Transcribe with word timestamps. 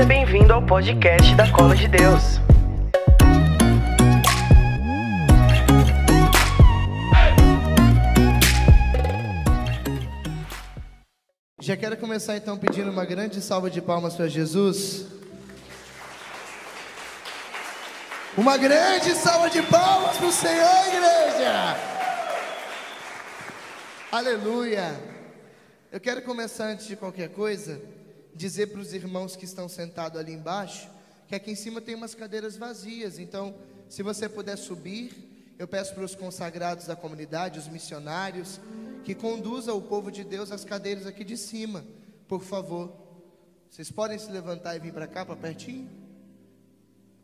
Seja 0.00 0.08
bem-vindo 0.08 0.50
ao 0.50 0.64
podcast 0.64 1.34
da 1.34 1.52
Cola 1.52 1.76
de 1.76 1.86
Deus. 1.86 2.40
Já 11.60 11.76
quero 11.76 11.98
começar 11.98 12.34
então 12.34 12.56
pedindo 12.56 12.90
uma 12.90 13.04
grande 13.04 13.42
salva 13.42 13.68
de 13.68 13.82
palmas 13.82 14.14
para 14.14 14.26
Jesus. 14.26 15.04
Uma 18.38 18.56
grande 18.56 19.14
salva 19.14 19.50
de 19.50 19.60
palmas 19.64 20.16
para 20.16 20.26
o 20.26 20.32
Senhor, 20.32 20.86
igreja. 20.86 21.76
Aleluia. 24.10 24.98
Eu 25.92 26.00
quero 26.00 26.22
começar 26.22 26.68
antes 26.68 26.86
de 26.86 26.96
qualquer 26.96 27.28
coisa, 27.28 27.82
dizer 28.34 28.68
para 28.68 28.80
os 28.80 28.92
irmãos 28.92 29.36
que 29.36 29.44
estão 29.44 29.68
sentados 29.68 30.18
ali 30.18 30.32
embaixo, 30.32 30.88
que 31.28 31.34
aqui 31.34 31.50
em 31.50 31.54
cima 31.54 31.80
tem 31.80 31.94
umas 31.94 32.14
cadeiras 32.14 32.56
vazias. 32.56 33.18
Então, 33.18 33.54
se 33.88 34.02
você 34.02 34.28
puder 34.28 34.56
subir, 34.56 35.54
eu 35.58 35.68
peço 35.68 35.94
para 35.94 36.04
os 36.04 36.14
consagrados 36.14 36.86
da 36.86 36.96
comunidade, 36.96 37.58
os 37.58 37.68
missionários, 37.68 38.60
que 39.04 39.14
conduza 39.14 39.74
o 39.74 39.82
povo 39.82 40.10
de 40.10 40.24
Deus 40.24 40.50
às 40.50 40.64
cadeiras 40.64 41.06
aqui 41.06 41.22
de 41.22 41.36
cima, 41.36 41.84
por 42.26 42.42
favor. 42.42 42.92
Vocês 43.70 43.90
podem 43.90 44.18
se 44.18 44.30
levantar 44.30 44.74
e 44.74 44.80
vir 44.80 44.92
para 44.92 45.06
cá, 45.06 45.24
para 45.24 45.36
pertinho? 45.36 45.88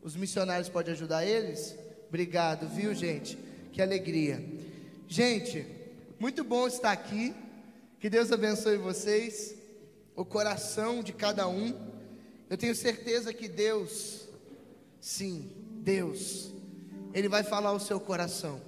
Os 0.01 0.15
missionários 0.15 0.69
podem 0.69 0.93
ajudar 0.93 1.25
eles? 1.25 1.75
Obrigado, 2.07 2.69
viu, 2.69 2.93
gente? 2.93 3.37
Que 3.73 3.81
alegria. 3.81 4.41
Gente, 5.07 5.65
muito 6.19 6.43
bom 6.43 6.67
estar 6.67 6.91
aqui. 6.91 7.35
Que 7.99 8.09
Deus 8.09 8.31
abençoe 8.31 8.77
vocês, 8.77 9.55
o 10.17 10.25
coração 10.25 11.03
de 11.03 11.13
cada 11.13 11.47
um. 11.47 11.73
Eu 12.49 12.57
tenho 12.57 12.75
certeza 12.75 13.31
que 13.31 13.47
Deus, 13.47 14.27
sim, 14.99 15.51
Deus, 15.83 16.51
Ele 17.13 17.29
vai 17.29 17.43
falar 17.43 17.71
o 17.71 17.79
seu 17.79 17.99
coração. 17.99 18.59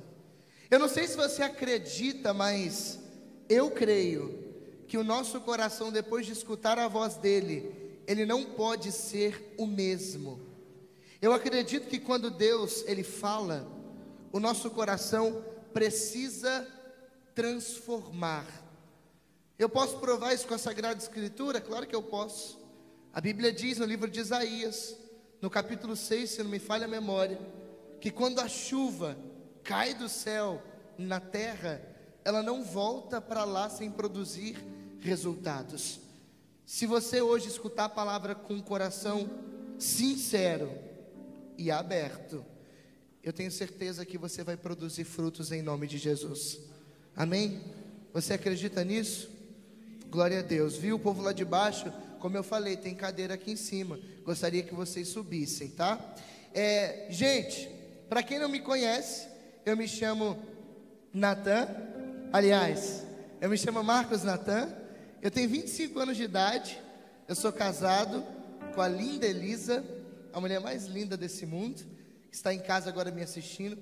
Eu 0.69 0.77
não 0.77 0.87
sei 0.87 1.07
se 1.07 1.17
você 1.17 1.41
acredita, 1.41 2.33
mas 2.33 2.99
eu 3.49 3.71
creio 3.71 4.47
que 4.87 4.97
o 4.97 5.03
nosso 5.03 5.41
coração, 5.41 5.91
depois 5.91 6.25
de 6.27 6.33
escutar 6.33 6.77
a 6.77 6.87
voz 6.87 7.15
dele, 7.15 8.01
ele 8.05 8.25
não 8.25 8.45
pode 8.45 8.91
ser 8.91 9.53
o 9.57 9.65
mesmo. 9.65 10.39
Eu 11.19 11.33
acredito 11.33 11.87
que 11.87 11.99
quando 11.99 12.29
Deus 12.29 12.83
ele 12.85 13.03
fala, 13.03 13.67
o 14.31 14.39
nosso 14.39 14.69
coração 14.69 15.43
precisa 15.73 16.67
transformar. 17.33 18.68
Eu 19.59 19.67
posso 19.67 19.97
provar 19.97 20.33
isso 20.33 20.47
com 20.47 20.53
a 20.53 20.57
Sagrada 20.57 20.97
Escritura? 20.97 21.59
Claro 21.59 21.85
que 21.85 21.93
eu 21.93 22.01
posso. 22.01 22.57
A 23.11 23.19
Bíblia 23.19 23.51
diz 23.51 23.77
no 23.77 23.85
livro 23.85 24.09
de 24.09 24.21
Isaías, 24.21 24.95
no 25.41 25.49
capítulo 25.49 25.97
6, 25.97 26.29
se 26.29 26.41
não 26.41 26.49
me 26.49 26.59
falha 26.59 26.85
a 26.85 26.87
memória, 26.87 27.37
que 27.99 28.09
quando 28.09 28.39
a 28.39 28.47
chuva 28.47 29.17
cai 29.61 29.93
do 29.93 30.07
céu 30.07 30.63
na 30.97 31.19
terra, 31.19 31.81
ela 32.23 32.41
não 32.41 32.63
volta 32.63 33.19
para 33.19 33.43
lá 33.43 33.69
sem 33.69 33.91
produzir 33.91 34.55
resultados. 35.01 35.99
Se 36.65 36.85
você 36.85 37.19
hoje 37.19 37.49
escutar 37.49 37.85
a 37.85 37.89
palavra 37.89 38.33
com 38.33 38.53
um 38.53 38.61
coração 38.61 39.29
sincero 39.77 40.71
e 41.57 41.69
aberto, 41.69 42.45
eu 43.21 43.33
tenho 43.33 43.51
certeza 43.51 44.05
que 44.05 44.17
você 44.17 44.41
vai 44.41 44.55
produzir 44.55 45.03
frutos 45.03 45.51
em 45.51 45.61
nome 45.61 45.85
de 45.85 45.97
Jesus. 45.97 46.59
Amém? 47.13 47.61
Você 48.13 48.33
acredita 48.33 48.85
nisso? 48.85 49.38
Glória 50.09 50.39
a 50.39 50.41
Deus. 50.41 50.75
Viu 50.75 50.95
o 50.95 50.99
povo 50.99 51.21
lá 51.21 51.31
de 51.31 51.45
baixo? 51.45 51.93
Como 52.19 52.35
eu 52.35 52.41
falei, 52.41 52.75
tem 52.75 52.95
cadeira 52.95 53.35
aqui 53.35 53.51
em 53.51 53.55
cima. 53.55 53.99
Gostaria 54.23 54.63
que 54.63 54.73
vocês 54.73 55.07
subissem, 55.07 55.69
tá? 55.69 55.99
É, 56.51 57.05
gente, 57.11 57.69
para 58.09 58.23
quem 58.23 58.39
não 58.39 58.49
me 58.49 58.59
conhece, 58.59 59.27
eu 59.63 59.77
me 59.77 59.87
chamo 59.87 60.35
Natan. 61.13 61.67
Aliás, 62.33 63.05
eu 63.39 63.49
me 63.51 63.57
chamo 63.57 63.83
Marcos 63.83 64.23
Natan. 64.23 64.73
Eu 65.21 65.29
tenho 65.29 65.47
25 65.47 65.99
anos 65.99 66.17
de 66.17 66.23
idade. 66.23 66.81
Eu 67.27 67.35
sou 67.35 67.53
casado 67.53 68.25
com 68.73 68.81
a 68.81 68.87
linda 68.87 69.27
Elisa, 69.27 69.85
a 70.33 70.41
mulher 70.41 70.59
mais 70.59 70.87
linda 70.87 71.15
desse 71.15 71.45
mundo, 71.45 71.83
que 72.31 72.35
está 72.35 72.51
em 72.51 72.59
casa 72.59 72.89
agora 72.89 73.11
me 73.11 73.21
assistindo. 73.21 73.77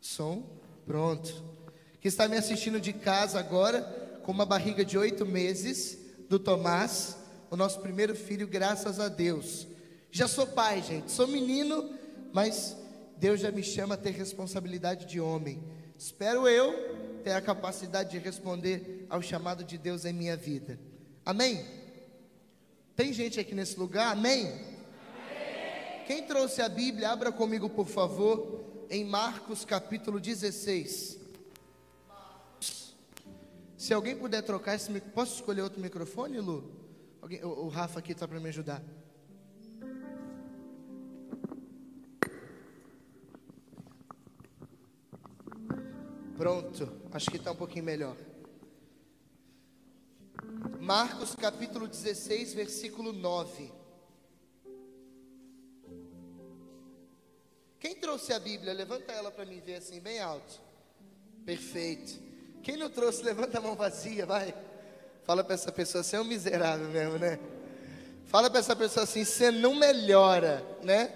Som, 0.00 0.44
pronto. 0.84 1.51
Que 2.02 2.08
está 2.08 2.26
me 2.26 2.36
assistindo 2.36 2.80
de 2.80 2.92
casa 2.92 3.38
agora, 3.38 3.80
com 4.24 4.32
uma 4.32 4.44
barriga 4.44 4.84
de 4.84 4.98
oito 4.98 5.24
meses, 5.24 5.96
do 6.28 6.36
Tomás, 6.36 7.16
o 7.48 7.56
nosso 7.56 7.78
primeiro 7.78 8.16
filho, 8.16 8.44
graças 8.44 8.98
a 8.98 9.08
Deus. 9.08 9.68
Já 10.10 10.26
sou 10.26 10.44
pai, 10.44 10.82
gente. 10.82 11.12
Sou 11.12 11.28
menino, 11.28 11.96
mas 12.32 12.76
Deus 13.18 13.38
já 13.38 13.52
me 13.52 13.62
chama 13.62 13.94
a 13.94 13.96
ter 13.96 14.10
responsabilidade 14.10 15.06
de 15.06 15.20
homem. 15.20 15.62
Espero 15.96 16.48
eu 16.48 17.20
ter 17.22 17.34
a 17.34 17.40
capacidade 17.40 18.10
de 18.10 18.18
responder 18.18 19.06
ao 19.08 19.22
chamado 19.22 19.62
de 19.62 19.78
Deus 19.78 20.04
em 20.04 20.12
minha 20.12 20.36
vida. 20.36 20.80
Amém? 21.24 21.64
Tem 22.96 23.12
gente 23.12 23.38
aqui 23.38 23.54
nesse 23.54 23.78
lugar? 23.78 24.10
Amém? 24.10 24.52
Quem 26.08 26.24
trouxe 26.24 26.60
a 26.62 26.68
Bíblia, 26.68 27.10
abra 27.10 27.30
comigo, 27.30 27.70
por 27.70 27.86
favor, 27.86 28.86
em 28.90 29.04
Marcos 29.04 29.64
capítulo 29.64 30.18
16. 30.18 31.21
Se 33.82 33.92
alguém 33.92 34.16
puder 34.16 34.42
trocar 34.42 34.76
esse 34.76 34.92
microfone, 34.92 35.12
posso 35.12 35.34
escolher 35.34 35.62
outro 35.62 35.80
microfone, 35.80 36.38
Lu? 36.38 36.70
Alguém, 37.20 37.44
o, 37.44 37.64
o 37.64 37.68
Rafa 37.68 37.98
aqui 37.98 38.12
está 38.12 38.28
para 38.28 38.38
me 38.38 38.48
ajudar. 38.48 38.80
Pronto, 46.36 46.92
acho 47.10 47.28
que 47.28 47.38
está 47.38 47.50
um 47.50 47.56
pouquinho 47.56 47.84
melhor. 47.84 48.16
Marcos 50.78 51.34
capítulo 51.34 51.88
16, 51.88 52.54
versículo 52.54 53.12
9. 53.12 53.72
Quem 57.80 57.96
trouxe 57.96 58.32
a 58.32 58.38
Bíblia? 58.38 58.72
Levanta 58.72 59.10
ela 59.10 59.32
para 59.32 59.44
mim 59.44 59.58
ver 59.58 59.74
assim, 59.74 59.98
bem 59.98 60.20
alto. 60.20 60.60
Perfeito. 61.44 62.31
Quem 62.62 62.76
não 62.76 62.88
trouxe, 62.88 63.22
levanta 63.22 63.58
a 63.58 63.60
mão 63.60 63.74
vazia, 63.74 64.24
vai. 64.24 64.54
Fala 65.24 65.42
para 65.42 65.54
essa 65.54 65.72
pessoa, 65.72 66.02
você 66.02 66.16
é 66.16 66.20
um 66.20 66.24
miserável 66.24 66.88
mesmo, 66.88 67.18
né? 67.18 67.38
Fala 68.26 68.48
para 68.48 68.60
essa 68.60 68.74
pessoa 68.74 69.04
assim, 69.04 69.24
você 69.24 69.50
não 69.50 69.74
melhora, 69.74 70.64
né? 70.82 71.12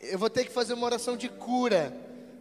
Eu 0.00 0.18
vou 0.18 0.28
ter 0.28 0.44
que 0.44 0.50
fazer 0.50 0.74
uma 0.74 0.86
oração 0.86 1.16
de 1.16 1.28
cura 1.28 1.94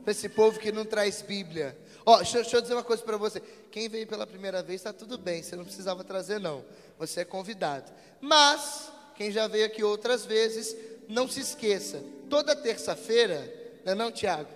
para 0.04 0.12
esse 0.12 0.28
povo 0.28 0.60
que 0.60 0.72
não 0.72 0.86
traz 0.86 1.22
Bíblia. 1.22 1.78
Ó, 2.06 2.18
deixa, 2.18 2.42
deixa 2.42 2.58
eu 2.58 2.62
dizer 2.62 2.74
uma 2.74 2.84
coisa 2.84 3.04
para 3.04 3.18
você. 3.18 3.40
Quem 3.72 3.88
veio 3.88 4.08
pela 4.08 4.26
primeira 4.26 4.64
vez 4.64 4.82
está 4.82 4.92
tudo 4.92 5.18
bem, 5.18 5.44
você 5.44 5.56
não 5.56 5.64
precisava 5.64 6.04
trazer 6.04 6.40
não. 6.40 6.66
Você 6.98 7.22
é 7.22 7.26
convidado. 7.26 7.92
Mas 8.20 8.92
quem 9.16 9.32
já 9.32 9.48
veio 9.48 9.66
aqui 9.66 9.84
outras 9.84 10.26
vezes, 10.26 10.76
não 11.08 11.28
se 11.28 11.42
esqueça. 11.42 12.04
Toda 12.30 12.56
terça-feira, 12.56 13.54
não 13.86 13.92
é 13.92 13.96
não, 13.96 14.12
Tiago? 14.12 14.50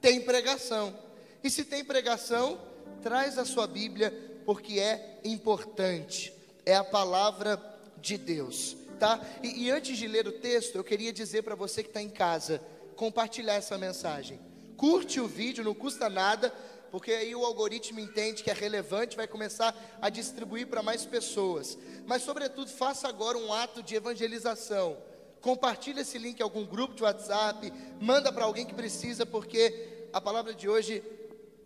Tem 0.00 0.20
pregação. 0.20 1.07
E 1.42 1.50
se 1.50 1.64
tem 1.64 1.84
pregação, 1.84 2.60
traz 3.02 3.38
a 3.38 3.44
sua 3.44 3.66
Bíblia, 3.66 4.12
porque 4.44 4.78
é 4.78 5.20
importante. 5.24 6.32
É 6.64 6.74
a 6.74 6.84
palavra 6.84 7.60
de 7.96 8.16
Deus, 8.16 8.76
tá? 8.98 9.20
E, 9.42 9.64
e 9.64 9.70
antes 9.70 9.96
de 9.96 10.06
ler 10.06 10.26
o 10.26 10.32
texto, 10.32 10.76
eu 10.76 10.84
queria 10.84 11.12
dizer 11.12 11.42
para 11.42 11.54
você 11.54 11.82
que 11.82 11.90
está 11.90 12.02
em 12.02 12.10
casa, 12.10 12.62
compartilhar 12.96 13.54
essa 13.54 13.78
mensagem 13.78 14.40
curte 14.78 15.20
o 15.20 15.26
vídeo, 15.26 15.64
não 15.64 15.74
custa 15.74 16.08
nada, 16.08 16.54
porque 16.92 17.10
aí 17.10 17.34
o 17.34 17.44
algoritmo 17.44 17.98
entende 17.98 18.44
que 18.44 18.50
é 18.50 18.54
relevante, 18.54 19.16
vai 19.16 19.26
começar 19.26 19.76
a 20.00 20.08
distribuir 20.08 20.68
para 20.68 20.82
mais 20.82 21.04
pessoas. 21.04 21.76
Mas, 22.06 22.22
sobretudo, 22.22 22.70
faça 22.70 23.08
agora 23.08 23.36
um 23.36 23.52
ato 23.52 23.82
de 23.82 23.96
evangelização. 23.96 24.96
Compartilhe 25.40 26.00
esse 26.00 26.16
link 26.16 26.38
em 26.38 26.42
algum 26.44 26.64
grupo 26.64 26.94
de 26.94 27.02
WhatsApp, 27.02 27.72
manda 28.00 28.32
para 28.32 28.44
alguém 28.44 28.64
que 28.64 28.72
precisa, 28.72 29.26
porque 29.26 30.06
a 30.12 30.20
palavra 30.20 30.54
de 30.54 30.68
hoje 30.68 31.02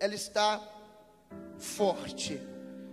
ela 0.02 0.16
está 0.16 0.60
forte. 1.58 2.40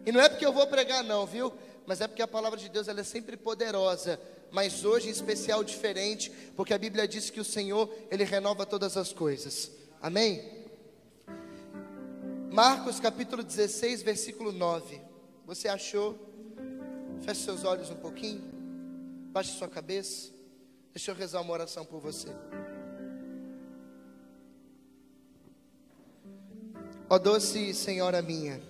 E 0.06 0.12
não 0.12 0.22
é 0.22 0.30
porque 0.30 0.46
eu 0.46 0.54
vou 0.54 0.68
pregar 0.68 1.04
não, 1.04 1.26
viu? 1.26 1.52
Mas 1.88 2.02
é 2.02 2.08
porque 2.08 2.22
a 2.22 2.28
palavra 2.28 2.60
de 2.60 2.70
Deus 2.70 2.88
ela 2.88 3.00
é 3.00 3.04
sempre 3.04 3.36
poderosa, 3.36 4.22
mas 4.52 4.86
hoje 4.86 5.08
em 5.08 5.12
especial 5.12 5.64
diferente, 5.64 6.32
porque 6.56 6.72
a 6.72 6.78
Bíblia 6.78 7.08
diz 7.08 7.32
que 7.32 7.40
o 7.40 7.44
Senhor, 7.44 7.92
ele 8.12 8.24
renova 8.24 8.64
todas 8.64 8.96
as 8.96 9.12
coisas. 9.12 9.72
Amém? 10.00 10.68
Marcos 12.52 13.00
capítulo 13.00 13.42
16, 13.42 14.04
versículo 14.04 14.52
9. 14.52 15.02
Você 15.48 15.68
achou? 15.68 16.16
Feche 17.22 17.42
seus 17.42 17.64
olhos 17.64 17.90
um 17.90 17.96
pouquinho. 17.96 18.44
Baixe 19.32 19.58
sua 19.58 19.68
cabeça. 19.68 20.30
Deixa 20.94 21.10
eu 21.10 21.16
rezar 21.16 21.42
uma 21.42 21.54
oração 21.54 21.84
por 21.84 22.00
você. 22.00 22.30
Ó 27.10 27.18
doce 27.18 27.74
Senhora 27.74 28.22
minha, 28.22 28.62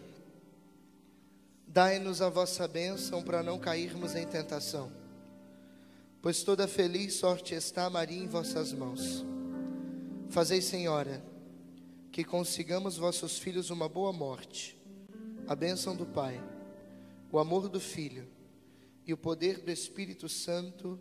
Dai-nos 1.71 2.19
a 2.19 2.29
vossa 2.29 2.67
bênção 2.67 3.21
para 3.21 3.43
não 3.43 3.59
cairmos 3.59 4.15
em 4.15 4.25
tentação. 4.25 4.91
Pois 6.19 6.41
toda 6.41 6.67
feliz 6.67 7.13
sorte 7.13 7.53
está, 7.53 7.87
Maria, 7.91 8.17
em 8.17 8.27
vossas 8.27 8.73
mãos. 8.73 9.23
Fazei, 10.29 10.61
Senhora, 10.61 11.23
que 12.11 12.23
consigamos 12.23 12.97
vossos 12.97 13.37
filhos 13.37 13.69
uma 13.69 13.87
boa 13.87 14.11
morte, 14.11 14.75
a 15.47 15.55
bênção 15.55 15.95
do 15.95 16.07
Pai, 16.07 16.43
o 17.31 17.37
amor 17.37 17.69
do 17.69 17.79
Filho 17.79 18.27
e 19.05 19.13
o 19.13 19.17
poder 19.17 19.59
do 19.59 19.69
Espírito 19.69 20.27
Santo, 20.27 20.99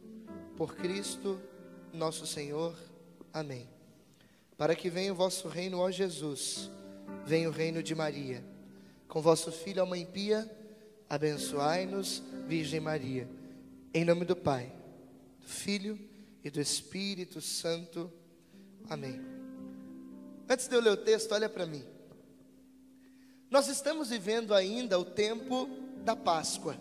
por 0.55 0.77
Cristo 0.77 1.41
nosso 1.95 2.27
Senhor. 2.27 2.77
Amém. 3.33 3.67
Para 4.59 4.77
que 4.77 4.91
venha 4.91 5.13
o 5.13 5.17
vosso 5.17 5.49
reino, 5.49 5.79
ó 5.79 5.91
Jesus, 5.91 6.71
venha 7.25 7.49
o 7.49 7.53
reino 7.53 7.83
de 7.83 7.95
Maria. 7.95 8.45
Com 9.07 9.21
vosso 9.21 9.51
Filho, 9.53 9.83
a 9.83 9.87
Mãe 9.87 10.05
Pia, 10.05 10.51
abençoai-nos, 11.09 12.23
Virgem 12.47 12.81
Maria. 12.81 13.29
Em 13.93 14.05
nome 14.05 14.25
do 14.25 14.37
Pai, 14.37 14.73
do 15.41 15.49
Filho 15.49 15.99
e 16.45 16.51
do 16.51 16.61
Espírito 16.61 17.41
Santo. 17.41 18.13
Amém. 18.89 19.21
Antes 20.49 20.69
de 20.69 20.75
eu 20.75 20.81
ler 20.81 20.91
o 20.91 20.97
texto, 20.97 21.33
olha 21.33 21.49
para 21.49 21.67
mim. 21.67 21.85
Nós 23.51 23.69
estamos 23.69 24.11
vivendo 24.11 24.55
ainda 24.55 24.99
o 24.99 25.05
tempo 25.05 25.69
da 26.05 26.15
Páscoa. 26.15 26.77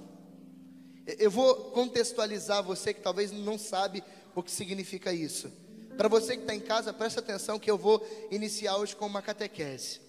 Eu 1.05 1.31
vou 1.31 1.71
contextualizar 1.71 2.61
você 2.61 2.93
que 2.93 3.01
talvez 3.01 3.31
não 3.31 3.57
sabe 3.57 4.03
o 4.35 4.43
que 4.43 4.51
significa 4.51 5.13
isso. 5.13 5.51
Para 5.97 6.07
você 6.07 6.35
que 6.35 6.43
está 6.43 6.53
em 6.53 6.59
casa, 6.59 6.93
preste 6.93 7.17
atenção 7.17 7.57
que 7.57 7.71
eu 7.71 7.77
vou 7.77 8.05
iniciar 8.29 8.77
hoje 8.77 8.95
com 8.95 9.05
uma 9.05 9.21
catequese. 9.21 10.06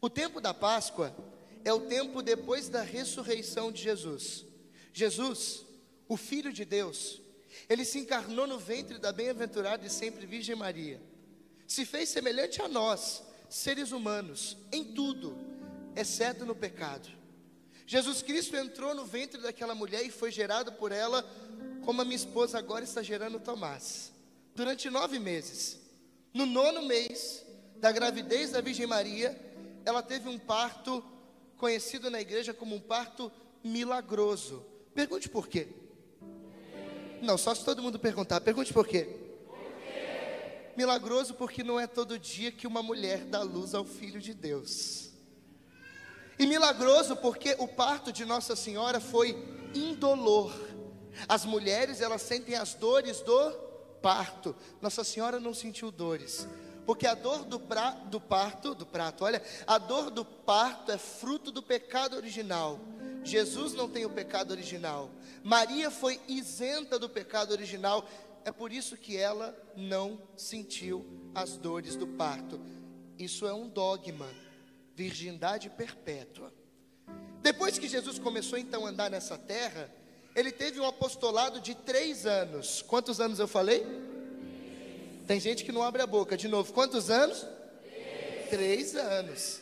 O 0.00 0.08
tempo 0.08 0.40
da 0.40 0.54
Páscoa 0.54 1.14
é 1.64 1.72
o 1.72 1.80
tempo 1.80 2.22
depois 2.22 2.68
da 2.68 2.82
ressurreição 2.82 3.70
de 3.70 3.82
Jesus. 3.82 4.46
Jesus, 4.92 5.64
o 6.08 6.16
Filho 6.16 6.52
de 6.52 6.64
Deus, 6.64 7.20
ele 7.68 7.84
se 7.84 7.98
encarnou 7.98 8.46
no 8.46 8.58
ventre 8.58 8.98
da 8.98 9.12
bem-aventurada 9.12 9.86
e 9.86 9.90
sempre 9.90 10.26
Virgem 10.26 10.56
Maria. 10.56 11.00
Se 11.66 11.84
fez 11.84 12.08
semelhante 12.08 12.62
a 12.62 12.68
nós, 12.68 13.22
seres 13.48 13.92
humanos, 13.92 14.56
em 14.72 14.84
tudo, 14.84 15.36
exceto 15.94 16.46
no 16.46 16.54
pecado. 16.54 17.08
Jesus 17.86 18.22
Cristo 18.22 18.56
entrou 18.56 18.94
no 18.94 19.04
ventre 19.04 19.40
daquela 19.40 19.74
mulher 19.74 20.04
e 20.04 20.10
foi 20.10 20.30
gerado 20.30 20.72
por 20.72 20.92
ela, 20.92 21.24
como 21.84 22.00
a 22.00 22.04
minha 22.04 22.16
esposa 22.16 22.58
agora 22.58 22.84
está 22.84 23.02
gerando 23.02 23.40
Tomás, 23.40 24.12
durante 24.54 24.88
nove 24.88 25.18
meses. 25.18 25.78
No 26.32 26.46
nono 26.46 26.82
mês 26.82 27.44
da 27.76 27.90
gravidez 27.90 28.52
da 28.52 28.60
Virgem 28.60 28.86
Maria, 28.86 29.36
ela 29.90 30.02
teve 30.02 30.28
um 30.28 30.38
parto 30.38 31.04
conhecido 31.56 32.10
na 32.10 32.20
igreja 32.20 32.54
como 32.54 32.74
um 32.74 32.80
parto 32.80 33.30
milagroso. 33.62 34.64
Pergunte 34.94 35.28
por 35.28 35.46
quê. 35.48 35.68
Não, 37.20 37.36
só 37.36 37.54
se 37.54 37.64
todo 37.64 37.82
mundo 37.82 37.98
perguntar. 37.98 38.40
Pergunte 38.40 38.72
por 38.72 38.86
quê. 38.86 39.08
Milagroso 40.76 41.34
porque 41.34 41.62
não 41.62 41.78
é 41.78 41.86
todo 41.86 42.18
dia 42.18 42.50
que 42.50 42.66
uma 42.66 42.82
mulher 42.82 43.24
dá 43.24 43.42
luz 43.42 43.74
ao 43.74 43.84
filho 43.84 44.20
de 44.20 44.32
Deus. 44.32 45.10
E 46.38 46.46
milagroso 46.46 47.16
porque 47.16 47.54
o 47.58 47.68
parto 47.68 48.12
de 48.12 48.24
Nossa 48.24 48.56
Senhora 48.56 49.00
foi 49.00 49.36
indolor. 49.74 50.54
As 51.28 51.44
mulheres, 51.44 52.00
elas 52.00 52.22
sentem 52.22 52.54
as 52.54 52.72
dores 52.74 53.20
do 53.20 53.50
parto. 54.00 54.56
Nossa 54.80 55.04
Senhora 55.04 55.38
não 55.38 55.52
sentiu 55.52 55.90
dores. 55.90 56.46
Porque 56.90 57.06
a 57.06 57.14
dor 57.14 57.44
do, 57.44 57.60
pra, 57.60 57.92
do 57.92 58.20
parto, 58.20 58.74
do 58.74 58.84
prato, 58.84 59.22
olha, 59.24 59.40
a 59.64 59.78
dor 59.78 60.10
do 60.10 60.24
parto 60.24 60.90
é 60.90 60.98
fruto 60.98 61.52
do 61.52 61.62
pecado 61.62 62.16
original. 62.16 62.80
Jesus 63.22 63.74
não 63.74 63.88
tem 63.88 64.04
o 64.04 64.10
pecado 64.10 64.50
original. 64.50 65.08
Maria 65.44 65.88
foi 65.88 66.20
isenta 66.26 66.98
do 66.98 67.08
pecado 67.08 67.52
original. 67.52 68.08
É 68.44 68.50
por 68.50 68.72
isso 68.72 68.96
que 68.96 69.16
ela 69.16 69.56
não 69.76 70.20
sentiu 70.36 71.06
as 71.32 71.56
dores 71.56 71.94
do 71.94 72.08
parto. 72.08 72.60
Isso 73.16 73.46
é 73.46 73.54
um 73.54 73.68
dogma, 73.68 74.26
virgindade 74.96 75.70
perpétua. 75.70 76.52
Depois 77.40 77.78
que 77.78 77.86
Jesus 77.86 78.18
começou 78.18 78.58
então 78.58 78.84
a 78.84 78.90
andar 78.90 79.08
nessa 79.08 79.38
terra, 79.38 79.94
ele 80.34 80.50
teve 80.50 80.80
um 80.80 80.86
apostolado 80.88 81.60
de 81.60 81.72
três 81.72 82.26
anos. 82.26 82.82
Quantos 82.82 83.20
anos 83.20 83.38
eu 83.38 83.46
falei? 83.46 83.86
Tem 85.30 85.38
gente 85.38 85.64
que 85.64 85.70
não 85.70 85.84
abre 85.84 86.02
a 86.02 86.08
boca. 86.08 86.36
De 86.36 86.48
novo, 86.48 86.72
quantos 86.72 87.08
anos? 87.08 87.46
Três, 87.84 88.50
três 88.50 88.96
anos. 88.96 89.60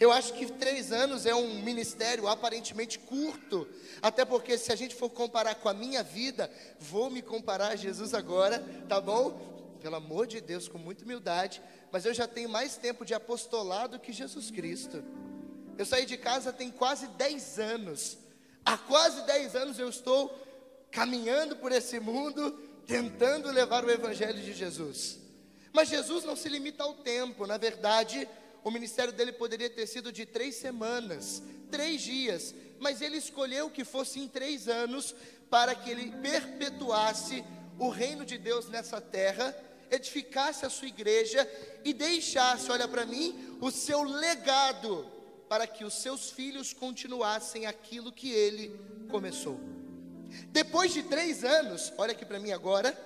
Eu 0.00 0.10
acho 0.10 0.32
que 0.32 0.46
três 0.50 0.90
anos 0.90 1.26
é 1.26 1.34
um 1.34 1.60
ministério 1.62 2.26
aparentemente 2.26 2.98
curto, 2.98 3.68
até 4.00 4.24
porque 4.24 4.56
se 4.56 4.72
a 4.72 4.74
gente 4.74 4.94
for 4.94 5.10
comparar 5.10 5.56
com 5.56 5.68
a 5.68 5.74
minha 5.74 6.02
vida, 6.02 6.50
vou 6.80 7.10
me 7.10 7.20
comparar 7.20 7.72
a 7.72 7.76
Jesus 7.76 8.14
agora, 8.14 8.64
tá 8.88 8.98
bom? 8.98 9.76
Pelo 9.82 9.96
amor 9.96 10.26
de 10.26 10.40
Deus, 10.40 10.68
com 10.68 10.78
muita 10.78 11.04
humildade, 11.04 11.60
mas 11.90 12.06
eu 12.06 12.14
já 12.14 12.26
tenho 12.26 12.48
mais 12.48 12.74
tempo 12.74 13.04
de 13.04 13.12
apostolado 13.12 14.00
que 14.00 14.10
Jesus 14.10 14.50
Cristo. 14.50 15.04
Eu 15.76 15.84
saí 15.84 16.06
de 16.06 16.16
casa 16.16 16.50
tem 16.50 16.70
quase 16.70 17.08
dez 17.08 17.58
anos. 17.58 18.16
Há 18.64 18.78
quase 18.78 19.20
dez 19.26 19.54
anos 19.54 19.78
eu 19.78 19.90
estou 19.90 20.34
caminhando 20.90 21.56
por 21.56 21.72
esse 21.72 22.00
mundo, 22.00 22.71
tentando 22.86 23.50
levar 23.50 23.84
o 23.84 23.90
Evangelho 23.90 24.40
de 24.40 24.52
Jesus. 24.52 25.18
Mas 25.72 25.88
Jesus 25.88 26.24
não 26.24 26.36
se 26.36 26.48
limita 26.48 26.82
ao 26.82 26.94
tempo, 26.94 27.46
na 27.46 27.56
verdade, 27.56 28.28
o 28.62 28.70
ministério 28.70 29.12
dele 29.12 29.32
poderia 29.32 29.70
ter 29.70 29.86
sido 29.86 30.12
de 30.12 30.26
três 30.26 30.56
semanas, 30.56 31.42
três 31.70 32.02
dias, 32.02 32.54
mas 32.78 33.00
ele 33.00 33.16
escolheu 33.16 33.70
que 33.70 33.84
fosse 33.84 34.20
em 34.20 34.28
três 34.28 34.68
anos, 34.68 35.14
para 35.48 35.74
que 35.74 35.90
ele 35.90 36.10
perpetuasse 36.22 37.44
o 37.78 37.88
reino 37.88 38.24
de 38.24 38.38
Deus 38.38 38.68
nessa 38.68 39.00
terra, 39.00 39.56
edificasse 39.90 40.64
a 40.64 40.70
sua 40.70 40.88
igreja 40.88 41.48
e 41.84 41.92
deixasse, 41.92 42.70
olha 42.70 42.88
para 42.88 43.04
mim, 43.04 43.58
o 43.60 43.70
seu 43.70 44.02
legado, 44.02 45.06
para 45.48 45.66
que 45.66 45.84
os 45.84 45.94
seus 45.94 46.30
filhos 46.30 46.72
continuassem 46.72 47.66
aquilo 47.66 48.12
que 48.12 48.30
ele 48.30 48.78
começou. 49.10 49.60
Depois 50.50 50.92
de 50.92 51.02
três 51.02 51.44
anos, 51.44 51.92
olha 51.96 52.12
aqui 52.12 52.24
para 52.24 52.38
mim 52.38 52.52
agora, 52.52 52.96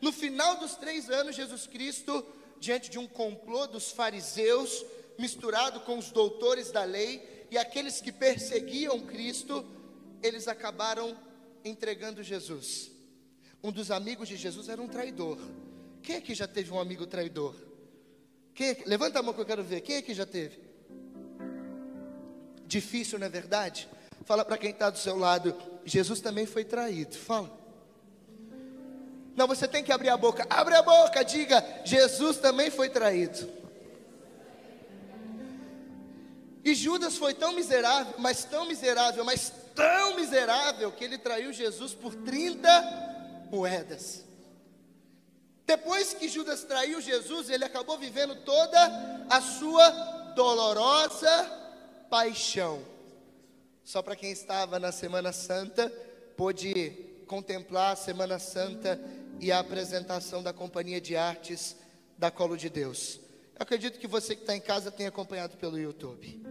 no 0.00 0.12
final 0.12 0.56
dos 0.56 0.74
três 0.76 1.10
anos, 1.10 1.36
Jesus 1.36 1.66
Cristo, 1.66 2.24
diante 2.60 2.90
de 2.90 2.98
um 2.98 3.06
complô 3.06 3.66
dos 3.66 3.90
fariseus, 3.90 4.84
misturado 5.18 5.80
com 5.80 5.98
os 5.98 6.10
doutores 6.10 6.70
da 6.70 6.84
lei 6.84 7.46
e 7.50 7.56
aqueles 7.56 8.00
que 8.00 8.12
perseguiam 8.12 9.00
Cristo, 9.00 9.64
eles 10.22 10.48
acabaram 10.48 11.16
entregando 11.64 12.22
Jesus. 12.22 12.90
Um 13.62 13.72
dos 13.72 13.90
amigos 13.90 14.28
de 14.28 14.36
Jesus 14.36 14.68
era 14.68 14.80
um 14.80 14.88
traidor. 14.88 15.38
Quem 16.02 16.16
aqui 16.16 16.34
já 16.34 16.46
teve 16.46 16.70
um 16.70 16.78
amigo 16.78 17.06
traidor? 17.06 17.54
Quem? 18.54 18.76
Levanta 18.86 19.18
a 19.18 19.22
mão 19.22 19.34
que 19.34 19.40
eu 19.40 19.46
quero 19.46 19.62
ver. 19.62 19.80
Quem 19.80 19.96
aqui 19.96 20.14
já 20.14 20.24
teve? 20.24 20.60
Difícil, 22.66 23.18
não 23.18 23.26
é 23.26 23.30
verdade? 23.30 23.88
Fala 24.24 24.44
para 24.44 24.58
quem 24.58 24.70
está 24.70 24.90
do 24.90 24.98
seu 24.98 25.16
lado, 25.16 25.54
Jesus 25.86 26.20
também 26.20 26.44
foi 26.44 26.64
traído. 26.64 27.16
Fala. 27.16 27.50
Não, 29.36 29.46
você 29.46 29.68
tem 29.68 29.84
que 29.84 29.92
abrir 29.92 30.08
a 30.08 30.16
boca. 30.16 30.46
Abre 30.50 30.74
a 30.74 30.82
boca, 30.82 31.24
diga: 31.24 31.64
Jesus 31.84 32.38
também 32.38 32.70
foi 32.70 32.90
traído. 32.90 33.48
E 36.64 36.74
Judas 36.74 37.16
foi 37.16 37.32
tão 37.32 37.52
miserável, 37.52 38.14
mas 38.18 38.42
tão 38.44 38.66
miserável, 38.66 39.24
mas 39.24 39.52
tão 39.72 40.16
miserável, 40.16 40.90
que 40.90 41.04
ele 41.04 41.16
traiu 41.16 41.52
Jesus 41.52 41.94
por 41.94 42.12
30 42.12 43.48
moedas. 43.52 44.24
Depois 45.64 46.12
que 46.14 46.28
Judas 46.28 46.64
traiu 46.64 47.00
Jesus, 47.00 47.50
ele 47.50 47.64
acabou 47.64 47.96
vivendo 47.96 48.34
toda 48.36 49.26
a 49.30 49.40
sua 49.40 49.88
dolorosa 50.34 51.28
paixão. 52.10 52.95
Só 53.86 54.02
para 54.02 54.16
quem 54.16 54.32
estava 54.32 54.80
na 54.80 54.90
Semana 54.90 55.32
Santa, 55.32 55.88
pôde 56.36 56.90
contemplar 57.28 57.92
a 57.92 57.96
Semana 57.96 58.36
Santa 58.36 59.00
e 59.38 59.52
a 59.52 59.60
apresentação 59.60 60.42
da 60.42 60.52
Companhia 60.52 61.00
de 61.00 61.16
Artes 61.16 61.76
da 62.18 62.28
Colo 62.28 62.56
de 62.56 62.68
Deus. 62.68 63.20
Eu 63.54 63.62
acredito 63.62 64.00
que 64.00 64.08
você 64.08 64.34
que 64.34 64.40
está 64.40 64.56
em 64.56 64.60
casa 64.60 64.90
tenha 64.90 65.08
acompanhado 65.08 65.56
pelo 65.56 65.78
YouTube. 65.78 66.42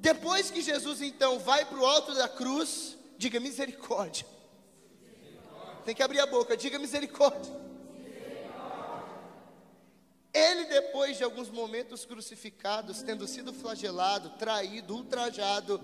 Depois 0.00 0.50
que 0.50 0.60
Jesus 0.60 1.00
então 1.00 1.38
vai 1.38 1.64
para 1.64 1.78
o 1.78 1.86
alto 1.86 2.12
da 2.12 2.28
cruz, 2.28 2.98
diga 3.16 3.38
misericórdia. 3.38 4.26
Tem 5.84 5.94
que 5.94 6.02
abrir 6.02 6.18
a 6.18 6.26
boca, 6.26 6.56
diga 6.56 6.76
misericórdia. 6.80 7.54
Ele, 10.32 10.64
depois 10.64 11.16
de 11.16 11.22
alguns 11.22 11.48
momentos 11.48 12.04
crucificados, 12.04 13.00
tendo 13.00 13.28
sido 13.28 13.52
flagelado, 13.52 14.30
traído, 14.30 14.94
ultrajado, 14.96 15.80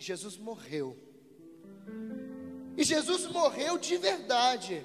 Jesus 0.00 0.38
morreu. 0.38 0.96
E 2.76 2.82
Jesus 2.82 3.26
morreu 3.26 3.76
de 3.76 3.98
verdade. 3.98 4.84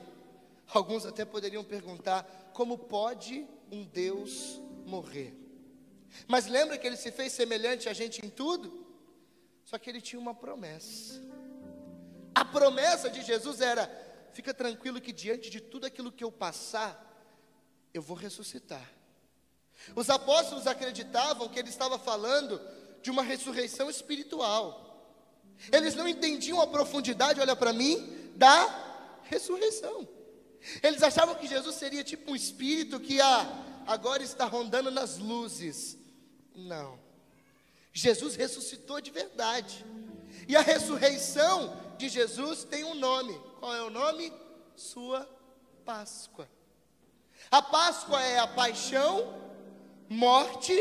Alguns 0.67 1.05
até 1.05 1.24
poderiam 1.24 1.63
perguntar: 1.63 2.51
como 2.53 2.77
pode 2.77 3.48
um 3.72 3.86
Deus 3.86 4.62
morrer? 4.86 5.34
Mas 6.27 6.48
lembra 6.48 6.77
que 6.77 6.86
ele 6.86 6.98
se 6.98 7.12
fez 7.12 7.31
semelhante 7.31 7.88
a 7.88 7.93
gente 7.93 8.25
em 8.25 8.29
tudo? 8.29 8.86
Só 9.63 9.77
que 9.77 9.89
ele 9.89 10.01
tinha 10.01 10.19
uma 10.19 10.36
promessa. 10.36 11.22
A 12.34 12.43
promessa 12.43 13.10
de 13.10 13.22
Jesus 13.22 13.62
era: 13.62 13.89
fica 14.34 14.53
tranquilo 14.53 15.00
que 15.00 15.13
diante 15.13 15.50
de 15.50 15.62
tudo 15.62 15.86
aquilo 15.86 16.12
que 16.12 16.25
eu 16.25 16.31
passar, 16.31 17.01
eu 17.93 18.01
vou 18.01 18.17
ressuscitar. 18.17 18.91
Os 19.95 20.10
apóstolos 20.10 20.67
acreditavam 20.67 21.48
que 21.48 21.57
ele 21.57 21.69
estava 21.69 21.98
falando 21.98 22.60
de 23.01 23.10
uma 23.10 23.24
ressurreição 23.24 23.89
espiritual. 23.89 24.85
Eles 25.71 25.95
não 25.95 26.07
entendiam 26.07 26.62
a 26.62 26.67
profundidade, 26.67 27.39
olha 27.39 27.55
para 27.55 27.74
mim, 27.74 28.31
da 28.35 29.19
ressurreição. 29.24 30.07
Eles 30.81 31.03
achavam 31.03 31.35
que 31.35 31.47
Jesus 31.47 31.75
seria 31.75 32.03
tipo 32.03 32.31
um 32.31 32.35
espírito 32.35 33.00
que 33.00 33.21
ah, 33.21 33.83
agora 33.88 34.24
está 34.24 34.45
rondando 34.45 34.89
nas 34.91 35.17
luzes. 35.17 35.97
Não. 36.55 37.00
Jesus 37.93 38.35
ressuscitou 38.35 39.00
de 39.00 39.12
verdade. 39.12 39.85
E 40.47 40.55
a 40.55 40.62
ressurreição 40.62 41.75
de 41.97 42.09
Jesus 42.09 42.63
tem 42.63 42.83
um 42.83 42.95
nome. 42.95 43.39
Qual 43.59 43.74
é 43.74 43.81
o 43.81 43.89
nome? 43.89 44.33
Sua 44.75 45.27
Páscoa. 45.85 46.50
A 47.50 47.62
Páscoa 47.62 48.21
é 48.21 48.39
a 48.39 48.47
paixão, 48.47 49.33
morte 50.09 50.74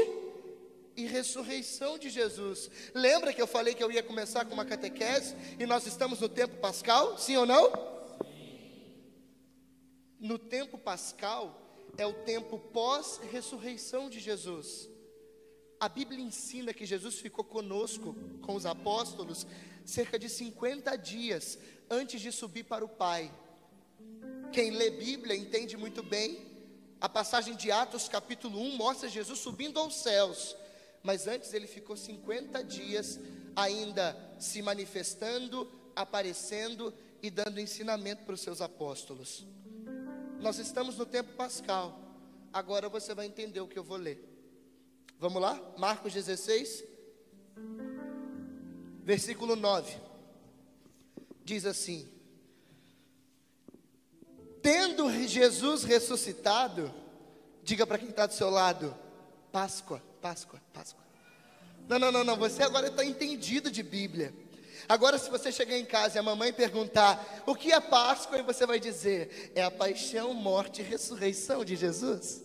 e 0.97 1.07
ressurreição 1.07 1.99
de 1.99 2.11
Jesus. 2.11 2.71
Lembra 2.95 3.33
que 3.33 3.43
eu 3.43 3.47
falei 3.47 3.75
que 3.75 3.83
eu 3.83 3.91
ia 3.91 4.03
começar 4.03 4.45
com 4.45 4.55
uma 4.55 4.65
catequese 4.65 5.35
e 5.59 5.67
nós 5.67 5.87
estamos 5.87 6.21
no 6.21 6.29
tempo 6.29 6.57
pascal? 6.59 7.19
Sim 7.19 7.37
ou 7.37 7.47
não? 7.47 7.71
Sim. 7.71 8.83
No 10.21 10.39
tempo 10.39 10.79
pascal 10.79 11.61
é 11.97 12.07
o 12.07 12.13
tempo 12.13 12.59
pós-ressurreição 12.59 14.09
de 14.09 14.21
Jesus. 14.21 14.89
A 15.79 15.89
Bíblia 15.89 16.21
ensina 16.21 16.73
que 16.73 16.87
Jesus 16.87 17.17
ficou 17.17 17.45
conosco, 17.45 18.17
com 18.41 18.55
os 18.55 18.65
apóstolos, 18.65 19.47
cerca 19.85 20.19
de 20.19 20.29
50 20.29 20.97
dias 20.97 21.59
antes 21.91 22.21
de 22.21 22.33
subir 22.33 22.65
para 22.65 22.85
o 22.85 22.89
Pai. 22.89 23.33
Quem 24.53 24.71
lê 24.71 24.91
Bíblia 24.91 25.37
entende 25.37 25.77
muito 25.77 26.03
bem. 26.03 26.47
A 27.01 27.09
passagem 27.09 27.55
de 27.55 27.71
Atos, 27.71 28.09
capítulo 28.09 28.59
1, 28.61 28.77
mostra 28.77 29.09
Jesus 29.09 29.41
subindo 29.41 29.79
aos 29.79 29.97
céus. 29.97 30.57
Mas 31.05 31.27
antes 31.27 31.53
ele 31.53 31.67
ficou 31.67 31.99
50 31.99 32.65
dias 32.65 33.21
ainda 33.55 34.17
se 34.39 34.63
manifestando, 34.63 35.71
aparecendo 35.95 36.93
e 37.23 37.29
dando 37.31 37.61
ensinamento 37.61 38.25
para 38.25 38.35
os 38.35 38.41
seus 38.41 38.63
apóstolos. 38.63 39.47
Nós 40.41 40.59
estamos 40.59 40.97
no 40.97 41.05
tempo 41.05 41.35
pascal. 41.35 42.01
Agora 42.51 42.89
você 42.89 43.15
vai 43.15 43.27
entender 43.27 43.61
o 43.61 43.69
que 43.69 43.79
eu 43.79 43.85
vou 43.85 43.99
ler. 43.99 44.19
Vamos 45.19 45.43
lá? 45.43 45.61
Marcos 45.77 46.15
16, 46.15 46.83
versículo 49.03 49.57
9. 49.57 49.95
Diz 51.45 51.67
assim: 51.67 52.09
Tendo 54.63 55.11
Jesus 55.27 55.85
ressuscitado, 55.85 56.93
diga 57.63 57.87
para 57.87 57.99
quem 57.99 58.09
está 58.09 58.25
do 58.25 58.33
seu 58.33 58.49
lado: 58.49 59.04
Páscoa, 59.55 60.03
Páscoa, 60.21 60.61
Páscoa. 60.73 61.05
Não, 61.89 61.97
não, 61.97 62.11
não, 62.11 62.25
não. 62.25 62.37
Você 62.37 62.61
agora 62.65 62.89
está 62.89 63.05
entendido 63.05 63.71
de 63.71 63.85
Bíblia. 63.85 64.35
Agora, 64.89 65.17
se 65.17 65.31
você 65.31 65.53
chegar 65.53 65.79
em 65.79 65.85
casa 65.85 66.17
e 66.17 66.19
a 66.19 66.25
mamãe 66.25 66.53
perguntar 66.53 67.45
o 67.47 67.55
que 67.55 67.73
é 67.73 67.79
Páscoa, 67.79 68.37
e 68.37 68.43
você 68.43 68.67
vai 68.67 68.81
dizer: 68.81 69.53
é 69.55 69.63
a 69.63 69.71
paixão, 69.71 70.35
morte 70.35 70.81
e 70.81 70.85
ressurreição 70.85 71.65
de 71.65 71.77
Jesus. 71.77 72.43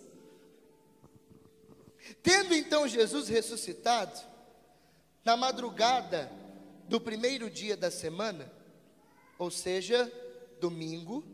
Tendo 2.21 2.53
então 2.53 2.87
Jesus 2.87 3.27
ressuscitado, 3.27 4.19
na 5.25 5.35
madrugada 5.35 6.31
do 6.87 7.01
primeiro 7.01 7.49
dia 7.49 7.75
da 7.75 7.89
semana, 7.89 8.53
ou 9.39 9.49
seja, 9.49 10.11
domingo, 10.61 11.25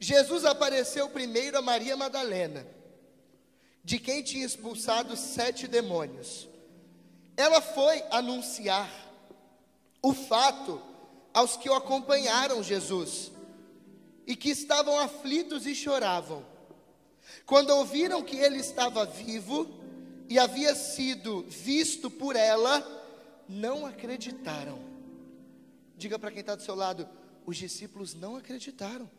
Jesus 0.00 0.46
apareceu 0.46 1.10
primeiro 1.10 1.58
a 1.58 1.62
Maria 1.62 1.94
Madalena, 1.94 2.66
de 3.84 3.98
quem 3.98 4.22
tinha 4.22 4.46
expulsado 4.46 5.16
sete 5.16 5.66
demônios. 5.66 6.48
Ela 7.36 7.60
foi 7.60 8.02
anunciar 8.10 8.90
o 10.00 10.12
fato 10.12 10.80
aos 11.32 11.56
que 11.56 11.68
o 11.68 11.74
acompanharam 11.74 12.62
Jesus 12.62 13.32
e 14.26 14.36
que 14.36 14.50
estavam 14.50 14.98
aflitos 14.98 15.66
e 15.66 15.74
choravam. 15.74 16.44
Quando 17.46 17.70
ouviram 17.70 18.22
que 18.22 18.36
ele 18.36 18.58
estava 18.58 19.04
vivo 19.04 19.68
e 20.28 20.38
havia 20.38 20.74
sido 20.74 21.42
visto 21.48 22.10
por 22.10 22.36
ela, 22.36 22.80
não 23.48 23.86
acreditaram. 23.86 24.78
Diga 25.96 26.18
para 26.18 26.30
quem 26.30 26.40
está 26.40 26.54
do 26.54 26.62
seu 26.62 26.74
lado: 26.74 27.08
os 27.44 27.56
discípulos 27.56 28.14
não 28.14 28.36
acreditaram. 28.36 29.10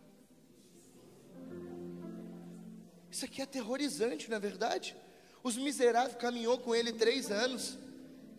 Isso 3.13 3.25
aqui 3.25 3.41
é 3.41 3.43
aterrorizante, 3.43 4.27
não 4.27 4.38
é 4.38 4.39
verdade? 4.39 4.98
Os 5.43 5.55
miseráveis 5.55 6.17
caminhou 6.17 6.58
com 6.58 6.74
ele 6.74 6.91
três 6.91 7.29
anos 7.29 7.77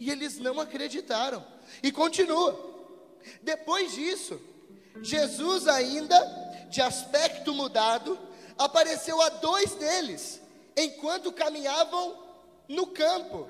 e 0.00 0.10
eles 0.10 0.36
não 0.40 0.58
acreditaram. 0.58 1.46
E 1.80 1.92
continua. 1.92 2.58
Depois 3.40 3.92
disso, 3.94 4.40
Jesus 5.00 5.68
ainda 5.68 6.18
de 6.70 6.80
aspecto 6.82 7.54
mudado 7.54 8.18
apareceu 8.58 9.22
a 9.22 9.28
dois 9.28 9.76
deles, 9.76 10.40
enquanto 10.76 11.30
caminhavam 11.30 12.18
no 12.66 12.88
campo. 12.88 13.46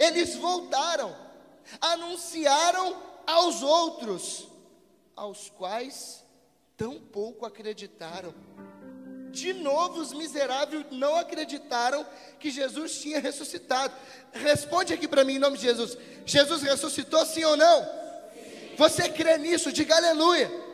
Eles 0.00 0.34
voltaram, 0.34 1.16
anunciaram 1.80 3.00
aos 3.24 3.62
outros, 3.62 4.48
aos 5.14 5.48
quais 5.48 6.24
tão 6.76 6.98
pouco 6.98 7.46
acreditaram. 7.46 8.34
De 9.34 9.52
novo, 9.52 10.00
os 10.00 10.12
miseráveis 10.12 10.86
não 10.90 11.16
acreditaram 11.16 12.06
que 12.38 12.50
Jesus 12.50 13.00
tinha 13.00 13.20
ressuscitado. 13.20 13.94
Responde 14.32 14.94
aqui 14.94 15.08
para 15.08 15.24
mim 15.24 15.34
em 15.34 15.38
nome 15.38 15.58
de 15.58 15.64
Jesus: 15.64 15.98
Jesus 16.24 16.62
ressuscitou, 16.62 17.24
sim 17.26 17.44
ou 17.44 17.56
não? 17.56 17.82
Sim. 17.82 18.76
Você 18.78 19.08
crê 19.08 19.36
nisso? 19.38 19.72
Diga 19.72 19.96
aleluia 19.96 20.64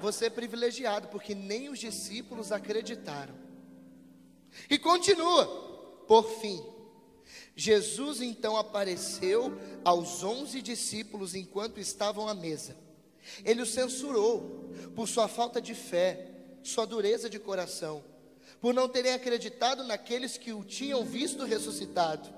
você 0.00 0.26
é 0.26 0.30
privilegiado, 0.30 1.08
porque 1.08 1.34
nem 1.34 1.68
os 1.68 1.78
discípulos 1.78 2.52
acreditaram. 2.52 3.34
E 4.70 4.78
continua, 4.78 5.46
por 6.06 6.24
fim, 6.40 6.64
Jesus 7.54 8.20
então 8.20 8.56
apareceu 8.56 9.52
aos 9.84 10.22
onze 10.22 10.62
discípulos 10.62 11.34
enquanto 11.34 11.80
estavam 11.80 12.28
à 12.28 12.34
mesa. 12.34 12.76
Ele 13.44 13.62
os 13.62 13.70
censurou 13.70 14.70
por 14.94 15.08
sua 15.08 15.28
falta 15.28 15.60
de 15.60 15.74
fé, 15.74 16.30
sua 16.66 16.86
dureza 16.86 17.30
de 17.30 17.38
coração, 17.38 18.04
por 18.60 18.74
não 18.74 18.88
terem 18.88 19.12
acreditado 19.12 19.84
naqueles 19.84 20.36
que 20.36 20.52
o 20.52 20.64
tinham 20.64 21.04
visto 21.04 21.44
ressuscitado. 21.44 22.28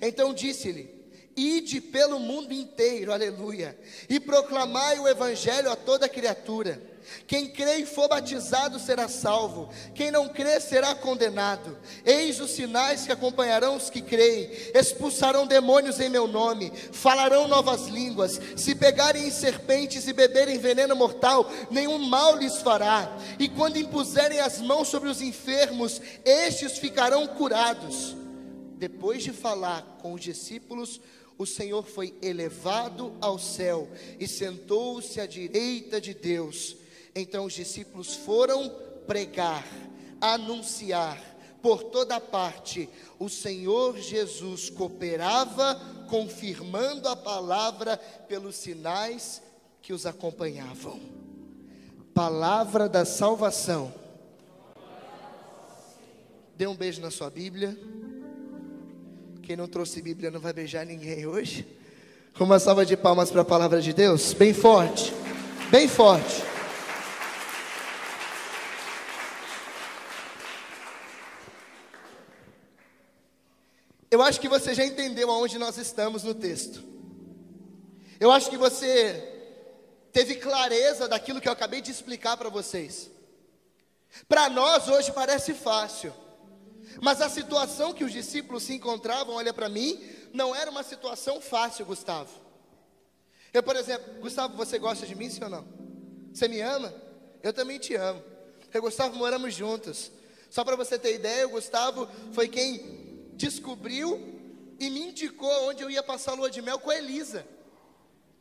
Então 0.00 0.34
disse-lhe: 0.34 1.02
Ide 1.36 1.80
pelo 1.80 2.18
mundo 2.18 2.52
inteiro, 2.52 3.12
aleluia, 3.12 3.78
e 4.08 4.20
proclamai 4.20 4.98
o 4.98 5.08
evangelho 5.08 5.70
a 5.70 5.76
toda 5.76 6.08
criatura. 6.08 6.91
Quem 7.26 7.48
crê 7.48 7.78
e 7.78 7.86
for 7.86 8.08
batizado 8.08 8.78
será 8.78 9.08
salvo, 9.08 9.68
quem 9.94 10.10
não 10.10 10.28
crê 10.28 10.60
será 10.60 10.94
condenado. 10.94 11.78
Eis 12.04 12.40
os 12.40 12.50
sinais 12.50 13.04
que 13.06 13.12
acompanharão 13.12 13.76
os 13.76 13.90
que 13.90 14.02
creem: 14.02 14.50
expulsarão 14.74 15.46
demônios 15.46 16.00
em 16.00 16.08
meu 16.08 16.26
nome, 16.26 16.72
falarão 16.92 17.48
novas 17.48 17.86
línguas, 17.86 18.40
se 18.56 18.74
pegarem 18.74 19.26
em 19.26 19.30
serpentes 19.30 20.06
e 20.06 20.12
beberem 20.12 20.58
veneno 20.58 20.96
mortal, 20.96 21.50
nenhum 21.70 21.98
mal 21.98 22.36
lhes 22.36 22.58
fará. 22.58 23.16
E 23.38 23.48
quando 23.48 23.76
impuserem 23.76 24.40
as 24.40 24.60
mãos 24.60 24.88
sobre 24.88 25.08
os 25.08 25.20
enfermos, 25.20 26.00
estes 26.24 26.78
ficarão 26.78 27.26
curados. 27.26 28.16
Depois 28.76 29.22
de 29.22 29.30
falar 29.30 29.98
com 30.02 30.12
os 30.12 30.20
discípulos, 30.20 31.00
o 31.38 31.46
Senhor 31.46 31.84
foi 31.84 32.14
elevado 32.22 33.12
ao 33.20 33.38
céu 33.38 33.88
e 34.18 34.26
sentou-se 34.28 35.20
à 35.20 35.26
direita 35.26 36.00
de 36.00 36.14
Deus. 36.14 36.76
Então 37.14 37.44
os 37.44 37.52
discípulos 37.52 38.14
foram 38.14 38.70
pregar, 39.06 39.66
anunciar 40.20 41.18
por 41.62 41.84
toda 41.84 42.20
parte. 42.20 42.88
O 43.18 43.28
Senhor 43.28 43.96
Jesus 43.98 44.70
cooperava, 44.70 45.80
confirmando 46.08 47.08
a 47.08 47.16
palavra 47.16 47.96
pelos 48.28 48.56
sinais 48.56 49.42
que 49.80 49.92
os 49.92 50.06
acompanhavam. 50.06 51.00
Palavra 52.14 52.88
da 52.88 53.04
salvação. 53.04 53.92
Dê 56.56 56.66
um 56.66 56.74
beijo 56.74 57.00
na 57.00 57.10
sua 57.10 57.30
Bíblia. 57.30 57.78
Quem 59.42 59.56
não 59.56 59.66
trouxe 59.66 60.02
Bíblia 60.02 60.30
não 60.30 60.40
vai 60.40 60.52
beijar 60.52 60.84
ninguém 60.84 61.26
hoje. 61.26 61.66
Uma 62.38 62.58
salva 62.58 62.84
de 62.84 62.96
palmas 62.96 63.30
para 63.30 63.42
a 63.42 63.44
palavra 63.44 63.80
de 63.80 63.92
Deus, 63.92 64.32
bem 64.32 64.54
forte, 64.54 65.12
bem 65.70 65.86
forte. 65.86 66.51
Eu 74.12 74.20
acho 74.20 74.38
que 74.38 74.46
você 74.46 74.74
já 74.74 74.84
entendeu 74.84 75.30
aonde 75.30 75.56
nós 75.56 75.78
estamos 75.78 76.22
no 76.22 76.34
texto. 76.34 76.84
Eu 78.20 78.30
acho 78.30 78.50
que 78.50 78.58
você 78.58 79.26
teve 80.12 80.34
clareza 80.34 81.08
daquilo 81.08 81.40
que 81.40 81.48
eu 81.48 81.52
acabei 81.52 81.80
de 81.80 81.90
explicar 81.90 82.36
para 82.36 82.50
vocês. 82.50 83.10
Para 84.28 84.50
nós 84.50 84.86
hoje 84.86 85.10
parece 85.12 85.54
fácil, 85.54 86.12
mas 87.00 87.22
a 87.22 87.30
situação 87.30 87.94
que 87.94 88.04
os 88.04 88.12
discípulos 88.12 88.64
se 88.64 88.74
encontravam, 88.74 89.36
olha 89.36 89.54
para 89.54 89.70
mim, 89.70 89.98
não 90.30 90.54
era 90.54 90.70
uma 90.70 90.82
situação 90.82 91.40
fácil, 91.40 91.86
Gustavo. 91.86 92.38
Eu, 93.50 93.62
por 93.62 93.76
exemplo, 93.76 94.20
Gustavo, 94.20 94.54
você 94.58 94.78
gosta 94.78 95.06
de 95.06 95.14
mim, 95.14 95.30
sim 95.30 95.42
ou 95.42 95.48
não? 95.48 95.66
Você 96.34 96.46
me 96.48 96.60
ama? 96.60 96.92
Eu 97.42 97.54
também 97.54 97.78
te 97.78 97.94
amo. 97.94 98.22
Eu 98.74 98.78
e 98.78 98.80
Gustavo 98.82 99.16
moramos 99.16 99.54
juntos. 99.54 100.12
Só 100.50 100.62
para 100.62 100.76
você 100.76 100.98
ter 100.98 101.14
ideia, 101.14 101.46
o 101.46 101.52
Gustavo 101.52 102.06
foi 102.34 102.46
quem 102.46 103.01
descobriu 103.42 104.20
e 104.78 104.88
me 104.88 105.08
indicou 105.08 105.68
onde 105.68 105.82
eu 105.82 105.90
ia 105.90 106.02
passar 106.02 106.32
a 106.32 106.34
lua 106.34 106.50
de 106.50 106.62
mel 106.62 106.78
com 106.78 106.90
a 106.90 106.96
Elisa. 106.96 107.44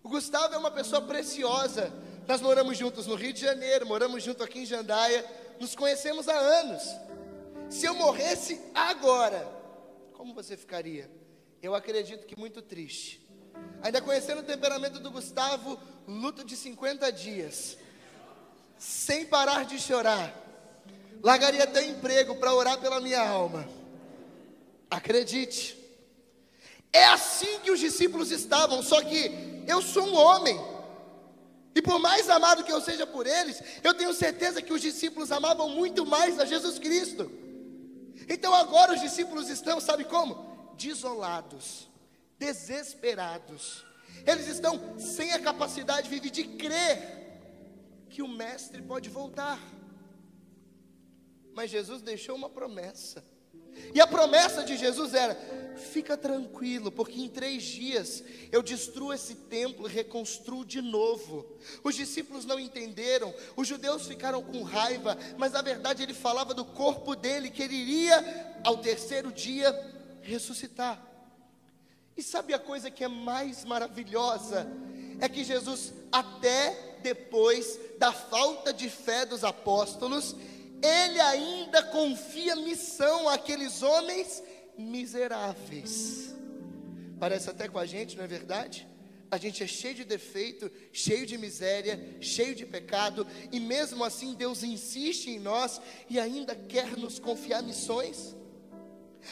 O 0.03 0.09
Gustavo 0.09 0.53
é 0.53 0.57
uma 0.57 0.69
pessoa 0.69 1.01
preciosa. 1.01 1.91
Nós 2.27 2.39
moramos 2.39 2.77
juntos 2.77 3.07
no 3.07 3.15
Rio 3.15 3.33
de 3.33 3.41
Janeiro, 3.41 3.87
moramos 3.87 4.23
juntos 4.23 4.45
aqui 4.45 4.59
em 4.59 4.65
Jandaia, 4.65 5.25
nos 5.59 5.75
conhecemos 5.75 6.27
há 6.27 6.37
anos. 6.37 6.83
Se 7.69 7.85
eu 7.85 7.95
morresse 7.95 8.61
agora, 8.75 9.47
como 10.13 10.33
você 10.33 10.55
ficaria? 10.55 11.09
Eu 11.63 11.73
acredito 11.73 12.27
que 12.27 12.37
muito 12.37 12.61
triste. 12.61 13.27
Ainda 13.81 14.01
conhecendo 14.01 14.41
o 14.41 14.43
temperamento 14.43 14.99
do 14.99 15.09
Gustavo, 15.09 15.79
luto 16.07 16.43
de 16.43 16.55
50 16.55 17.11
dias, 17.11 17.77
sem 18.77 19.25
parar 19.25 19.65
de 19.65 19.79
chorar. 19.79 20.31
Largaria 21.23 21.63
até 21.63 21.83
emprego 21.85 22.35
para 22.35 22.53
orar 22.53 22.79
pela 22.79 22.99
minha 22.99 23.27
alma. 23.27 23.80
Acredite. 24.91 25.77
É 26.91 27.05
assim 27.05 27.59
que 27.59 27.71
os 27.71 27.79
discípulos 27.79 28.29
estavam, 28.29 28.83
só 28.83 29.01
que 29.01 29.31
eu 29.65 29.81
sou 29.81 30.05
um 30.05 30.15
homem. 30.15 30.59
E 31.73 31.81
por 31.81 31.97
mais 31.99 32.29
amado 32.29 32.65
que 32.65 32.71
eu 32.73 32.81
seja 32.81 33.07
por 33.07 33.25
eles, 33.25 33.63
eu 33.81 33.93
tenho 33.93 34.13
certeza 34.13 34.61
que 34.61 34.73
os 34.73 34.81
discípulos 34.81 35.31
amavam 35.31 35.69
muito 35.69 36.05
mais 36.05 36.37
a 36.37 36.45
Jesus 36.45 36.77
Cristo. 36.77 37.31
Então 38.27 38.53
agora 38.53 38.93
os 38.93 38.99
discípulos 38.99 39.49
estão, 39.49 39.79
sabe 39.79 40.03
como? 40.03 40.73
Desolados, 40.75 41.87
desesperados. 42.37 43.85
Eles 44.27 44.47
estão 44.47 44.99
sem 44.99 45.31
a 45.31 45.39
capacidade 45.39 46.09
de 46.19 46.43
crer 46.43 47.21
que 48.09 48.21
o 48.21 48.27
Mestre 48.27 48.81
pode 48.81 49.09
voltar. 49.09 49.57
Mas 51.53 51.71
Jesus 51.71 52.01
deixou 52.01 52.35
uma 52.35 52.49
promessa. 52.49 53.30
E 53.93 53.99
a 53.99 54.07
promessa 54.07 54.63
de 54.63 54.77
Jesus 54.77 55.13
era: 55.13 55.35
fica 55.81 56.15
tranquilo, 56.15 56.91
porque 56.91 57.19
em 57.19 57.27
três 57.27 57.63
dias 57.63 58.23
eu 58.51 58.61
destruo 58.61 59.13
esse 59.13 59.35
templo 59.35 59.87
e 59.87 59.91
reconstruo 59.91 60.63
de 60.63 60.81
novo. 60.81 61.45
Os 61.83 61.95
discípulos 61.95 62.45
não 62.45 62.59
entenderam, 62.59 63.33
os 63.55 63.67
judeus 63.67 64.07
ficaram 64.07 64.41
com 64.41 64.63
raiva, 64.63 65.17
mas 65.37 65.51
na 65.51 65.61
verdade 65.61 66.03
ele 66.03 66.13
falava 66.13 66.53
do 66.53 66.63
corpo 66.63 67.15
dele, 67.15 67.49
que 67.49 67.63
ele 67.63 67.75
iria 67.75 68.61
ao 68.63 68.77
terceiro 68.77 69.31
dia 69.31 69.73
ressuscitar. 70.21 71.01
E 72.15 72.21
sabe 72.21 72.53
a 72.53 72.59
coisa 72.59 72.91
que 72.91 73.03
é 73.03 73.07
mais 73.07 73.65
maravilhosa? 73.65 74.67
É 75.19 75.27
que 75.29 75.43
Jesus, 75.43 75.93
até 76.11 76.97
depois 77.01 77.79
da 77.97 78.11
falta 78.11 78.73
de 78.73 78.89
fé 78.89 79.25
dos 79.25 79.43
apóstolos, 79.43 80.35
ele 80.81 81.19
ainda 81.19 81.83
confia 81.83 82.55
missão 82.55 83.29
àqueles 83.29 83.83
homens 83.83 84.43
miseráveis. 84.77 86.33
Parece 87.19 87.49
até 87.49 87.67
com 87.67 87.77
a 87.77 87.85
gente, 87.85 88.17
não 88.17 88.23
é 88.23 88.27
verdade? 88.27 88.87
A 89.29 89.37
gente 89.37 89.63
é 89.63 89.67
cheio 89.67 89.95
de 89.95 90.03
defeito, 90.03 90.69
cheio 90.91 91.25
de 91.25 91.37
miséria, 91.37 92.17
cheio 92.19 92.53
de 92.53 92.65
pecado, 92.65 93.25
e 93.51 93.59
mesmo 93.59 94.03
assim 94.03 94.33
Deus 94.33 94.63
insiste 94.63 95.29
em 95.29 95.39
nós 95.39 95.79
e 96.09 96.19
ainda 96.19 96.53
quer 96.53 96.97
nos 96.97 97.19
confiar 97.19 97.63
missões. 97.63 98.35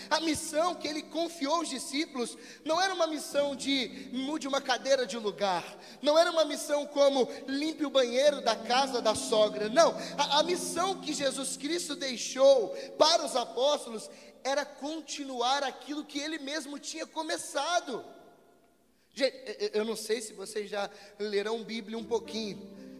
A 0.09 0.19
missão 0.19 0.75
que 0.75 0.87
ele 0.87 1.03
confiou 1.03 1.55
aos 1.55 1.69
discípulos 1.69 2.37
não 2.63 2.81
era 2.81 2.93
uma 2.93 3.07
missão 3.07 3.55
de 3.55 4.09
mude 4.11 4.47
uma 4.47 4.61
cadeira 4.61 5.05
de 5.05 5.17
lugar, 5.17 5.63
não 6.01 6.17
era 6.17 6.31
uma 6.31 6.45
missão 6.45 6.85
como 6.85 7.27
limpe 7.47 7.85
o 7.85 7.89
banheiro 7.89 8.41
da 8.41 8.55
casa 8.55 9.01
da 9.01 9.15
sogra, 9.15 9.69
não. 9.69 9.95
A, 10.17 10.39
a 10.39 10.43
missão 10.43 10.99
que 10.99 11.13
Jesus 11.13 11.57
Cristo 11.57 11.95
deixou 11.95 12.69
para 12.97 13.25
os 13.25 13.35
apóstolos 13.35 14.09
era 14.43 14.65
continuar 14.65 15.63
aquilo 15.63 16.05
que 16.05 16.19
ele 16.19 16.39
mesmo 16.39 16.79
tinha 16.79 17.05
começado. 17.05 18.03
Gente, 19.13 19.35
eu 19.73 19.83
não 19.83 19.95
sei 19.95 20.21
se 20.21 20.33
vocês 20.33 20.69
já 20.69 20.89
lerão 21.17 21.63
Bíblia 21.63 21.97
um 21.97 22.03
pouquinho, 22.03 22.57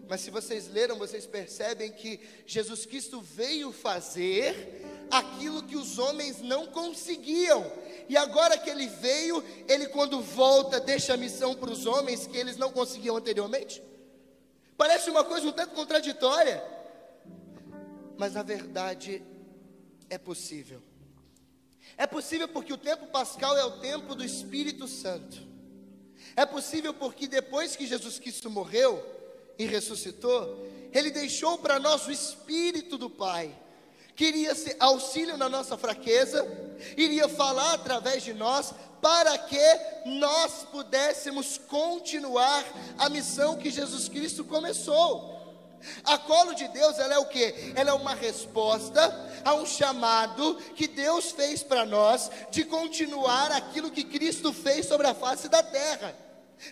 mas 0.08 0.22
se 0.22 0.32
vocês 0.32 0.68
leram, 0.68 0.98
vocês 0.98 1.26
percebem 1.26 1.92
que 1.92 2.20
Jesus 2.46 2.86
Cristo 2.86 3.22
veio 3.22 3.72
fazer 3.72 4.84
aquilo 5.10 5.64
que 5.64 5.76
os 5.76 5.98
homens 5.98 6.42
não 6.42 6.68
conseguiam. 6.68 7.72
E 8.08 8.18
agora 8.18 8.58
que 8.58 8.70
ele 8.70 8.88
veio, 8.88 9.44
ele 9.68 9.88
quando 9.88 10.22
volta 10.22 10.80
deixa 10.80 11.14
a 11.14 11.18
missão 11.18 11.56
para 11.56 11.70
os 11.70 11.86
homens 11.86 12.28
que 12.28 12.38
eles 12.38 12.58
não 12.58 12.72
conseguiam 12.72 13.18
anteriormente. 13.18 13.82
Parece 14.78 15.10
uma 15.10 15.24
coisa 15.24 15.48
um 15.48 15.52
tanto 15.52 15.74
contraditória, 15.76 16.64
mas 18.18 18.34
na 18.34 18.44
verdade 18.44 19.24
é 20.10 20.18
possível. 20.18 20.82
É 21.98 22.08
possível 22.08 22.48
porque 22.48 22.72
o 22.72 22.78
tempo 22.78 23.08
pascal 23.08 23.58
é 23.58 23.66
o 23.66 23.80
tempo 23.80 24.16
do 24.16 24.24
Espírito 24.24 24.88
Santo. 24.88 25.38
É 26.36 26.46
possível 26.46 26.94
porque 26.94 27.28
depois 27.28 27.76
que 27.76 27.86
Jesus 27.86 28.20
Cristo 28.20 28.50
morreu 28.50 29.04
e 29.58 29.66
ressuscitou, 29.66 30.66
ele 30.94 31.12
deixou 31.12 31.58
para 31.58 31.80
nós 31.80 32.08
o 32.08 32.12
Espírito 32.12 32.98
do 32.98 33.10
Pai 33.10 33.54
queria 34.20 34.54
ser 34.54 34.76
auxílio 34.82 35.38
na 35.38 35.48
nossa 35.48 35.78
fraqueza, 35.78 36.46
iria 36.98 37.30
falar 37.30 37.76
através 37.76 38.22
de 38.22 38.34
nós, 38.34 38.74
para 39.02 39.38
que 39.38 39.80
nós 40.06 40.68
pudéssemos 40.70 41.58
continuar 41.58 42.66
a 42.98 43.08
missão 43.08 43.56
que 43.56 43.72
Jesus 43.72 44.10
Cristo 44.10 44.44
começou. 44.44 45.40
A 46.04 46.18
colo 46.18 46.54
de 46.54 46.68
Deus, 46.68 47.00
ela 47.00 47.14
é 47.14 47.18
o 47.18 47.28
que? 47.28 47.72
Ela 47.78 47.92
é 47.92 47.94
uma 47.94 48.14
resposta 48.14 49.02
a 49.46 49.54
um 49.54 49.66
chamado 49.66 50.56
que 50.76 50.86
Deus 50.86 51.32
fez 51.32 51.64
para 51.64 51.86
nós 51.86 52.30
de 52.52 52.66
continuar 52.66 53.54
aquilo 53.54 53.90
que 53.90 54.04
Cristo 54.04 54.52
fez 54.52 54.86
sobre 54.86 55.08
a 55.08 55.14
face 55.14 55.48
da 55.48 55.64
terra. 55.64 56.14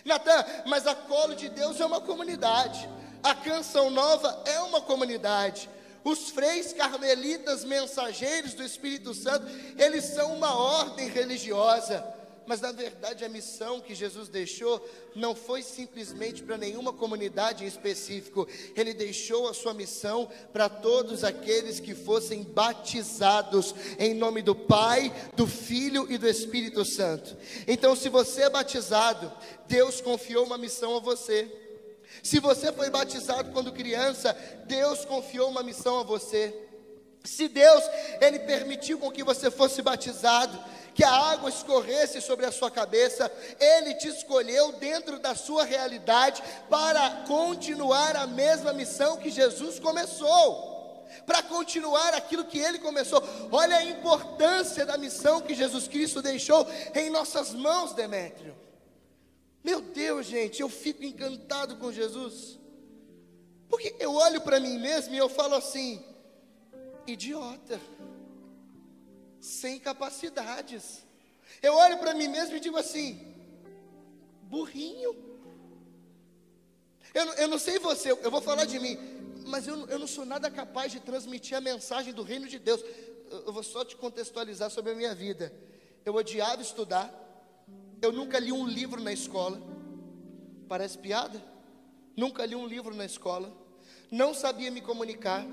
Natan, 0.04 0.44
mas 0.66 0.86
a 0.86 0.94
colo 0.94 1.34
de 1.34 1.48
Deus 1.48 1.80
é 1.80 1.86
uma 1.86 2.02
comunidade. 2.02 2.86
A 3.22 3.34
canção 3.34 3.88
nova 3.88 4.42
é 4.44 4.60
uma 4.60 4.82
comunidade. 4.82 5.77
Os 6.04 6.30
freis 6.30 6.72
carmelitas 6.72 7.64
mensageiros 7.64 8.54
do 8.54 8.62
Espírito 8.62 9.14
Santo, 9.14 9.46
eles 9.76 10.04
são 10.04 10.34
uma 10.34 10.54
ordem 10.54 11.08
religiosa, 11.08 12.04
mas 12.46 12.62
na 12.62 12.72
verdade 12.72 13.26
a 13.26 13.28
missão 13.28 13.78
que 13.78 13.94
Jesus 13.94 14.28
deixou 14.30 14.82
não 15.14 15.34
foi 15.34 15.62
simplesmente 15.62 16.42
para 16.42 16.56
nenhuma 16.56 16.94
comunidade 16.94 17.62
em 17.62 17.66
específico, 17.66 18.48
ele 18.74 18.94
deixou 18.94 19.48
a 19.48 19.54
sua 19.54 19.74
missão 19.74 20.30
para 20.50 20.66
todos 20.66 21.24
aqueles 21.24 21.78
que 21.78 21.94
fossem 21.94 22.42
batizados 22.42 23.74
em 23.98 24.14
nome 24.14 24.40
do 24.40 24.54
Pai, 24.54 25.12
do 25.36 25.46
Filho 25.46 26.10
e 26.10 26.16
do 26.16 26.26
Espírito 26.26 26.86
Santo. 26.86 27.36
Então, 27.66 27.94
se 27.94 28.08
você 28.08 28.42
é 28.42 28.50
batizado, 28.50 29.30
Deus 29.66 30.00
confiou 30.00 30.46
uma 30.46 30.56
missão 30.56 30.96
a 30.96 31.00
você. 31.00 31.67
Se 32.22 32.40
você 32.40 32.72
foi 32.72 32.90
batizado 32.90 33.50
quando 33.52 33.72
criança, 33.72 34.36
Deus 34.66 35.04
confiou 35.04 35.48
uma 35.48 35.62
missão 35.62 36.00
a 36.00 36.02
você. 36.02 36.54
Se 37.24 37.48
Deus, 37.48 37.84
Ele 38.20 38.38
permitiu 38.40 38.98
com 38.98 39.10
que 39.10 39.22
você 39.22 39.50
fosse 39.50 39.82
batizado, 39.82 40.58
que 40.94 41.04
a 41.04 41.12
água 41.12 41.48
escorresse 41.48 42.20
sobre 42.20 42.46
a 42.46 42.52
sua 42.52 42.70
cabeça, 42.70 43.30
Ele 43.60 43.94
te 43.94 44.08
escolheu 44.08 44.72
dentro 44.72 45.18
da 45.18 45.34
sua 45.34 45.64
realidade 45.64 46.42
para 46.68 47.24
continuar 47.26 48.16
a 48.16 48.26
mesma 48.26 48.72
missão 48.72 49.16
que 49.16 49.30
Jesus 49.30 49.78
começou, 49.78 51.06
para 51.26 51.42
continuar 51.42 52.14
aquilo 52.14 52.44
que 52.44 52.58
Ele 52.58 52.78
começou. 52.78 53.22
Olha 53.52 53.76
a 53.76 53.84
importância 53.84 54.86
da 54.86 54.96
missão 54.96 55.40
que 55.40 55.54
Jesus 55.54 55.86
Cristo 55.86 56.22
deixou 56.22 56.66
em 56.94 57.10
nossas 57.10 57.52
mãos, 57.52 57.92
Demétrio. 57.92 58.67
Meu 59.62 59.80
Deus, 59.80 60.26
gente, 60.26 60.60
eu 60.60 60.68
fico 60.68 61.04
encantado 61.04 61.76
com 61.76 61.92
Jesus. 61.92 62.58
Porque 63.68 63.94
eu 63.98 64.12
olho 64.12 64.40
para 64.40 64.58
mim 64.58 64.78
mesmo 64.78 65.14
e 65.14 65.18
eu 65.18 65.28
falo 65.28 65.54
assim: 65.54 66.02
idiota, 67.06 67.80
sem 69.40 69.78
capacidades. 69.78 71.04
Eu 71.62 71.74
olho 71.74 71.98
para 71.98 72.14
mim 72.14 72.28
mesmo 72.28 72.56
e 72.56 72.60
digo 72.60 72.76
assim: 72.76 73.34
burrinho. 74.42 75.28
Eu, 77.14 77.24
eu 77.34 77.48
não 77.48 77.58
sei 77.58 77.78
você, 77.78 78.12
eu 78.12 78.30
vou 78.30 78.40
falar 78.40 78.64
de 78.64 78.78
mim, 78.78 78.98
mas 79.46 79.66
eu, 79.66 79.86
eu 79.88 79.98
não 79.98 80.06
sou 80.06 80.24
nada 80.24 80.50
capaz 80.50 80.92
de 80.92 81.00
transmitir 81.00 81.56
a 81.56 81.60
mensagem 81.60 82.12
do 82.12 82.22
reino 82.22 82.46
de 82.46 82.58
Deus. 82.58 82.80
Eu, 83.30 83.46
eu 83.46 83.52
vou 83.52 83.62
só 83.62 83.84
te 83.84 83.96
contextualizar 83.96 84.70
sobre 84.70 84.92
a 84.92 84.94
minha 84.94 85.14
vida. 85.14 85.52
Eu 86.04 86.14
odiava 86.14 86.62
estudar. 86.62 87.27
Eu 88.00 88.12
nunca 88.12 88.38
li 88.38 88.52
um 88.52 88.66
livro 88.66 89.00
na 89.00 89.12
escola. 89.12 89.60
Parece 90.68 90.98
piada? 90.98 91.42
Nunca 92.16 92.44
li 92.44 92.54
um 92.54 92.66
livro 92.66 92.94
na 92.94 93.04
escola. 93.04 93.52
Não 94.10 94.32
sabia 94.32 94.70
me 94.70 94.80
comunicar. 94.80 95.44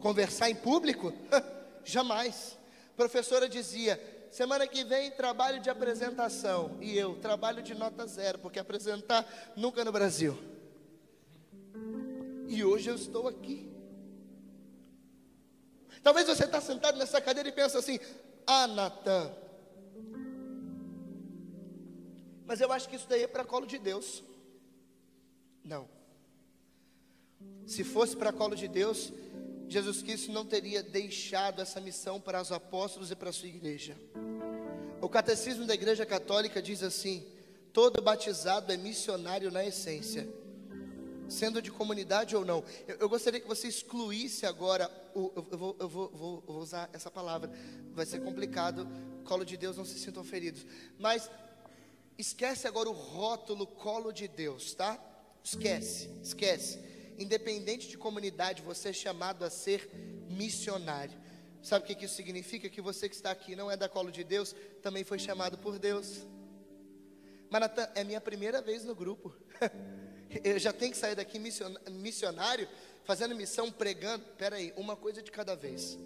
Conversar 0.00 0.50
em 0.50 0.54
público? 0.54 1.12
Jamais. 1.84 2.58
A 2.92 2.96
professora 2.96 3.48
dizia: 3.48 4.00
semana 4.30 4.66
que 4.66 4.84
vem 4.84 5.10
trabalho 5.10 5.60
de 5.60 5.70
apresentação. 5.70 6.76
E 6.80 6.96
eu, 6.96 7.16
trabalho 7.16 7.62
de 7.62 7.74
nota 7.74 8.06
zero, 8.06 8.38
porque 8.38 8.58
apresentar 8.58 9.26
nunca 9.56 9.84
no 9.84 9.92
Brasil. 9.92 10.38
E 12.46 12.64
hoje 12.64 12.90
eu 12.90 12.94
estou 12.94 13.28
aqui. 13.28 13.68
Talvez 16.02 16.26
você 16.26 16.44
está 16.44 16.60
sentado 16.60 16.98
nessa 16.98 17.20
cadeira 17.20 17.48
e 17.48 17.52
pensa 17.52 17.78
assim: 17.78 17.98
Ah, 18.46 18.66
Natan. 18.66 19.30
Mas 22.48 22.62
eu 22.62 22.72
acho 22.72 22.88
que 22.88 22.96
isso 22.96 23.06
daí 23.06 23.22
é 23.24 23.26
para 23.26 23.44
colo 23.44 23.66
de 23.66 23.78
Deus. 23.78 24.24
Não. 25.62 25.86
Se 27.66 27.84
fosse 27.84 28.16
para 28.16 28.32
colo 28.32 28.56
de 28.56 28.66
Deus, 28.66 29.12
Jesus 29.68 30.00
Cristo 30.02 30.32
não 30.32 30.46
teria 30.46 30.82
deixado 30.82 31.60
essa 31.60 31.78
missão 31.78 32.18
para 32.18 32.40
os 32.40 32.50
apóstolos 32.50 33.10
e 33.10 33.14
para 33.14 33.28
a 33.28 33.32
sua 33.34 33.48
igreja. 33.48 33.94
O 35.02 35.10
catecismo 35.10 35.66
da 35.66 35.74
Igreja 35.74 36.06
Católica 36.06 36.62
diz 36.62 36.82
assim: 36.82 37.22
todo 37.70 38.00
batizado 38.00 38.72
é 38.72 38.78
missionário 38.78 39.50
na 39.50 39.62
essência 39.64 40.26
sendo 41.28 41.60
de 41.60 41.70
comunidade 41.70 42.34
ou 42.34 42.44
não. 42.44 42.64
Eu, 42.86 42.96
eu 43.00 43.08
gostaria 43.08 43.38
que 43.38 43.46
você 43.46 43.68
excluísse 43.68 44.46
agora, 44.46 44.90
o, 45.14 45.30
eu, 45.36 45.58
vou, 45.58 45.76
eu 45.78 45.88
vou, 45.88 46.10
vou, 46.10 46.42
vou, 46.46 46.58
usar 46.58 46.88
essa 46.92 47.10
palavra, 47.10 47.50
vai 47.92 48.06
ser 48.06 48.20
complicado, 48.20 48.88
colo 49.24 49.44
de 49.44 49.56
Deus, 49.56 49.76
não 49.76 49.84
se 49.84 49.98
sintam 49.98 50.24
feridos. 50.24 50.64
Mas 50.98 51.30
esquece 52.18 52.66
agora 52.66 52.88
o 52.88 52.92
rótulo 52.92 53.66
colo 53.66 54.12
de 54.12 54.26
Deus, 54.26 54.74
tá? 54.74 55.00
Esquece, 55.42 56.10
esquece. 56.20 56.78
Independente 57.16 57.88
de 57.88 57.96
comunidade, 57.96 58.60
você 58.60 58.90
é 58.90 58.92
chamado 58.92 59.44
a 59.44 59.50
ser 59.50 59.88
missionário. 60.28 61.16
Sabe 61.62 61.84
o 61.84 61.96
que 61.96 62.04
isso 62.04 62.14
significa? 62.14 62.68
Que 62.68 62.80
você 62.80 63.08
que 63.08 63.14
está 63.14 63.30
aqui 63.30 63.56
não 63.56 63.70
é 63.70 63.76
da 63.76 63.88
colo 63.88 64.10
de 64.10 64.24
Deus, 64.24 64.54
também 64.82 65.04
foi 65.04 65.18
chamado 65.18 65.56
por 65.58 65.78
Deus. 65.78 66.26
Manatan, 67.50 67.88
é 67.94 68.04
minha 68.04 68.20
primeira 68.20 68.60
vez 68.60 68.84
no 68.84 68.94
grupo. 68.94 69.34
eu 70.44 70.58
já 70.58 70.72
tenho 70.72 70.92
que 70.92 70.98
sair 70.98 71.14
daqui 71.14 71.38
missionário, 71.38 72.68
fazendo 73.04 73.34
missão, 73.34 73.70
pregando. 73.70 74.24
Peraí, 74.36 74.72
uma 74.76 74.96
coisa 74.96 75.22
de 75.22 75.30
cada 75.30 75.54
vez. 75.54 75.98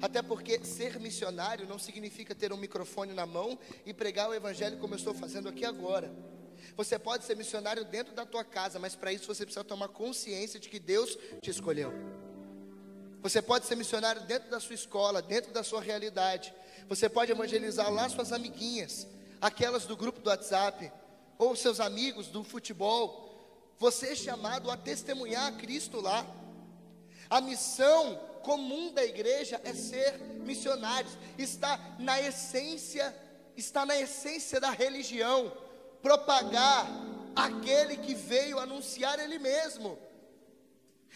Até 0.00 0.22
porque 0.22 0.64
ser 0.64 0.98
missionário 0.98 1.66
não 1.66 1.78
significa 1.78 2.34
ter 2.34 2.52
um 2.52 2.56
microfone 2.56 3.12
na 3.12 3.26
mão 3.26 3.58
e 3.84 3.92
pregar 3.92 4.28
o 4.28 4.34
evangelho 4.34 4.78
como 4.78 4.94
eu 4.94 4.98
estou 4.98 5.14
fazendo 5.14 5.48
aqui 5.48 5.64
agora. 5.64 6.10
Você 6.76 6.98
pode 6.98 7.24
ser 7.24 7.36
missionário 7.36 7.84
dentro 7.84 8.14
da 8.14 8.24
tua 8.24 8.44
casa, 8.44 8.78
mas 8.78 8.94
para 8.94 9.12
isso 9.12 9.26
você 9.26 9.44
precisa 9.44 9.64
tomar 9.64 9.88
consciência 9.88 10.58
de 10.58 10.68
que 10.68 10.78
Deus 10.78 11.18
te 11.40 11.50
escolheu. 11.50 11.92
Você 13.22 13.42
pode 13.42 13.66
ser 13.66 13.76
missionário 13.76 14.22
dentro 14.22 14.50
da 14.50 14.60
sua 14.60 14.74
escola, 14.74 15.20
dentro 15.20 15.52
da 15.52 15.62
sua 15.62 15.80
realidade. 15.80 16.54
Você 16.88 17.08
pode 17.08 17.30
evangelizar 17.32 17.92
lá 17.92 18.08
suas 18.08 18.32
amiguinhas, 18.32 19.06
aquelas 19.40 19.84
do 19.84 19.96
grupo 19.96 20.20
do 20.20 20.30
WhatsApp, 20.30 20.90
ou 21.38 21.54
seus 21.54 21.80
amigos 21.80 22.28
do 22.28 22.42
futebol, 22.42 23.30
você 23.78 24.08
é 24.08 24.14
chamado 24.14 24.70
a 24.70 24.76
testemunhar 24.76 25.46
a 25.46 25.52
Cristo 25.52 26.00
lá. 26.00 26.26
A 27.30 27.40
missão 27.40 28.20
comum 28.42 28.92
da 28.92 29.04
igreja 29.04 29.60
é 29.64 29.72
ser 29.72 30.18
missionários. 30.44 31.12
Está 31.38 31.78
na 31.98 32.20
essência, 32.20 33.14
está 33.56 33.86
na 33.86 33.98
essência 33.98 34.60
da 34.60 34.70
religião, 34.70 35.52
propagar 36.02 36.86
aquele 37.34 37.96
que 37.96 38.14
veio 38.14 38.58
anunciar 38.58 39.18
ele 39.18 39.38
mesmo. 39.38 39.98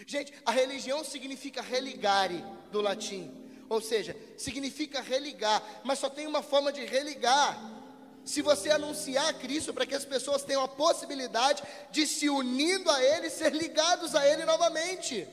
Gente, 0.06 0.32
a 0.44 0.50
religião 0.50 1.04
significa 1.04 1.62
religare 1.62 2.44
do 2.72 2.80
latim, 2.80 3.32
ou 3.68 3.80
seja, 3.80 4.16
significa 4.36 5.00
religar, 5.00 5.62
mas 5.84 6.00
só 6.00 6.10
tem 6.10 6.26
uma 6.26 6.42
forma 6.42 6.72
de 6.72 6.84
religar 6.84 7.72
se 8.24 8.40
você 8.40 8.70
anunciar 8.70 9.34
Cristo 9.34 9.72
para 9.72 9.86
que 9.86 9.94
as 9.94 10.04
pessoas 10.04 10.42
tenham 10.42 10.64
a 10.64 10.68
possibilidade 10.68 11.62
de 11.90 12.06
se 12.06 12.28
unindo 12.28 12.90
a 12.90 13.02
Ele, 13.02 13.28
ser 13.28 13.52
ligados 13.52 14.14
a 14.14 14.26
Ele 14.26 14.44
novamente. 14.44 15.28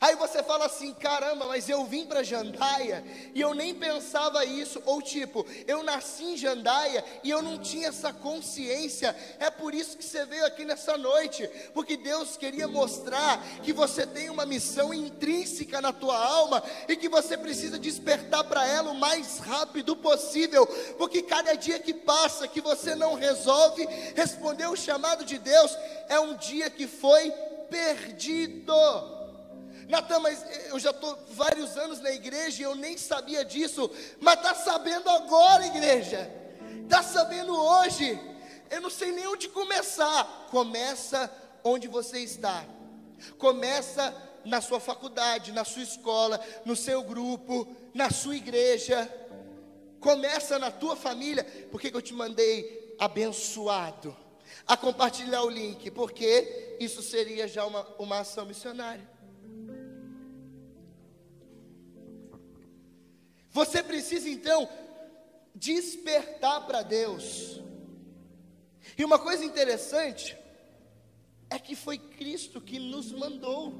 Aí 0.00 0.16
você 0.16 0.42
fala 0.42 0.66
assim: 0.66 0.92
caramba, 0.94 1.46
mas 1.46 1.68
eu 1.68 1.84
vim 1.84 2.04
para 2.04 2.22
Jandaia 2.22 3.04
e 3.34 3.40
eu 3.40 3.54
nem 3.54 3.74
pensava 3.74 4.44
isso. 4.44 4.82
Ou 4.84 5.00
tipo, 5.00 5.46
eu 5.66 5.82
nasci 5.82 6.24
em 6.24 6.36
Jandaia 6.36 7.04
e 7.22 7.30
eu 7.30 7.40
não 7.40 7.58
tinha 7.58 7.88
essa 7.88 8.12
consciência. 8.12 9.16
É 9.38 9.50
por 9.50 9.74
isso 9.74 9.96
que 9.96 10.04
você 10.04 10.24
veio 10.24 10.44
aqui 10.44 10.64
nessa 10.64 10.98
noite, 10.98 11.48
porque 11.72 11.96
Deus 11.96 12.36
queria 12.36 12.68
mostrar 12.68 13.42
que 13.62 13.72
você 13.72 14.06
tem 14.06 14.28
uma 14.28 14.44
missão 14.44 14.92
intrínseca 14.92 15.80
na 15.80 15.92
tua 15.92 16.16
alma 16.16 16.62
e 16.88 16.96
que 16.96 17.08
você 17.08 17.36
precisa 17.36 17.78
despertar 17.78 18.44
para 18.44 18.66
ela 18.66 18.90
o 18.90 18.98
mais 18.98 19.38
rápido 19.38 19.96
possível, 19.96 20.66
porque 20.98 21.22
cada 21.22 21.54
dia 21.54 21.78
que 21.78 21.94
passa 21.94 22.48
que 22.48 22.60
você 22.60 22.94
não 22.94 23.14
resolve 23.14 23.86
responder 24.14 24.66
o 24.66 24.76
chamado 24.76 25.24
de 25.24 25.38
Deus 25.38 25.76
é 26.08 26.18
um 26.18 26.36
dia 26.36 26.68
que 26.68 26.86
foi 26.86 27.30
perdido. 27.70 29.21
Natan, 29.92 30.20
mas 30.20 30.42
eu 30.70 30.78
já 30.78 30.88
estou 30.88 31.18
vários 31.32 31.76
anos 31.76 32.00
na 32.00 32.10
igreja 32.10 32.62
e 32.62 32.64
eu 32.64 32.74
nem 32.74 32.96
sabia 32.96 33.44
disso. 33.44 33.90
Mas 34.18 34.36
está 34.36 34.54
sabendo 34.54 35.10
agora, 35.10 35.66
igreja. 35.66 36.30
Está 36.82 37.02
sabendo 37.02 37.54
hoje. 37.54 38.18
Eu 38.70 38.80
não 38.80 38.88
sei 38.88 39.12
nem 39.12 39.26
onde 39.26 39.50
começar. 39.50 40.46
Começa 40.50 41.30
onde 41.62 41.88
você 41.88 42.20
está. 42.20 42.64
Começa 43.36 44.16
na 44.46 44.62
sua 44.62 44.80
faculdade, 44.80 45.52
na 45.52 45.62
sua 45.62 45.82
escola, 45.82 46.40
no 46.64 46.74
seu 46.74 47.02
grupo, 47.02 47.68
na 47.92 48.10
sua 48.10 48.34
igreja. 48.34 49.06
Começa 50.00 50.58
na 50.58 50.70
tua 50.70 50.96
família. 50.96 51.44
Por 51.70 51.78
que, 51.78 51.90
que 51.90 51.96
eu 51.98 52.00
te 52.00 52.14
mandei 52.14 52.96
abençoado? 52.98 54.16
A 54.66 54.74
compartilhar 54.74 55.42
o 55.42 55.50
link, 55.50 55.90
porque 55.90 56.78
isso 56.80 57.02
seria 57.02 57.46
já 57.46 57.66
uma, 57.66 57.86
uma 57.98 58.20
ação 58.20 58.46
missionária. 58.46 59.11
Você 63.52 63.82
precisa 63.82 64.28
então 64.28 64.68
despertar 65.54 66.66
para 66.66 66.82
Deus. 66.82 67.60
E 68.96 69.04
uma 69.04 69.18
coisa 69.18 69.44
interessante 69.44 70.36
é 71.50 71.58
que 71.58 71.76
foi 71.76 71.98
Cristo 71.98 72.60
que 72.60 72.78
nos 72.78 73.12
mandou. 73.12 73.74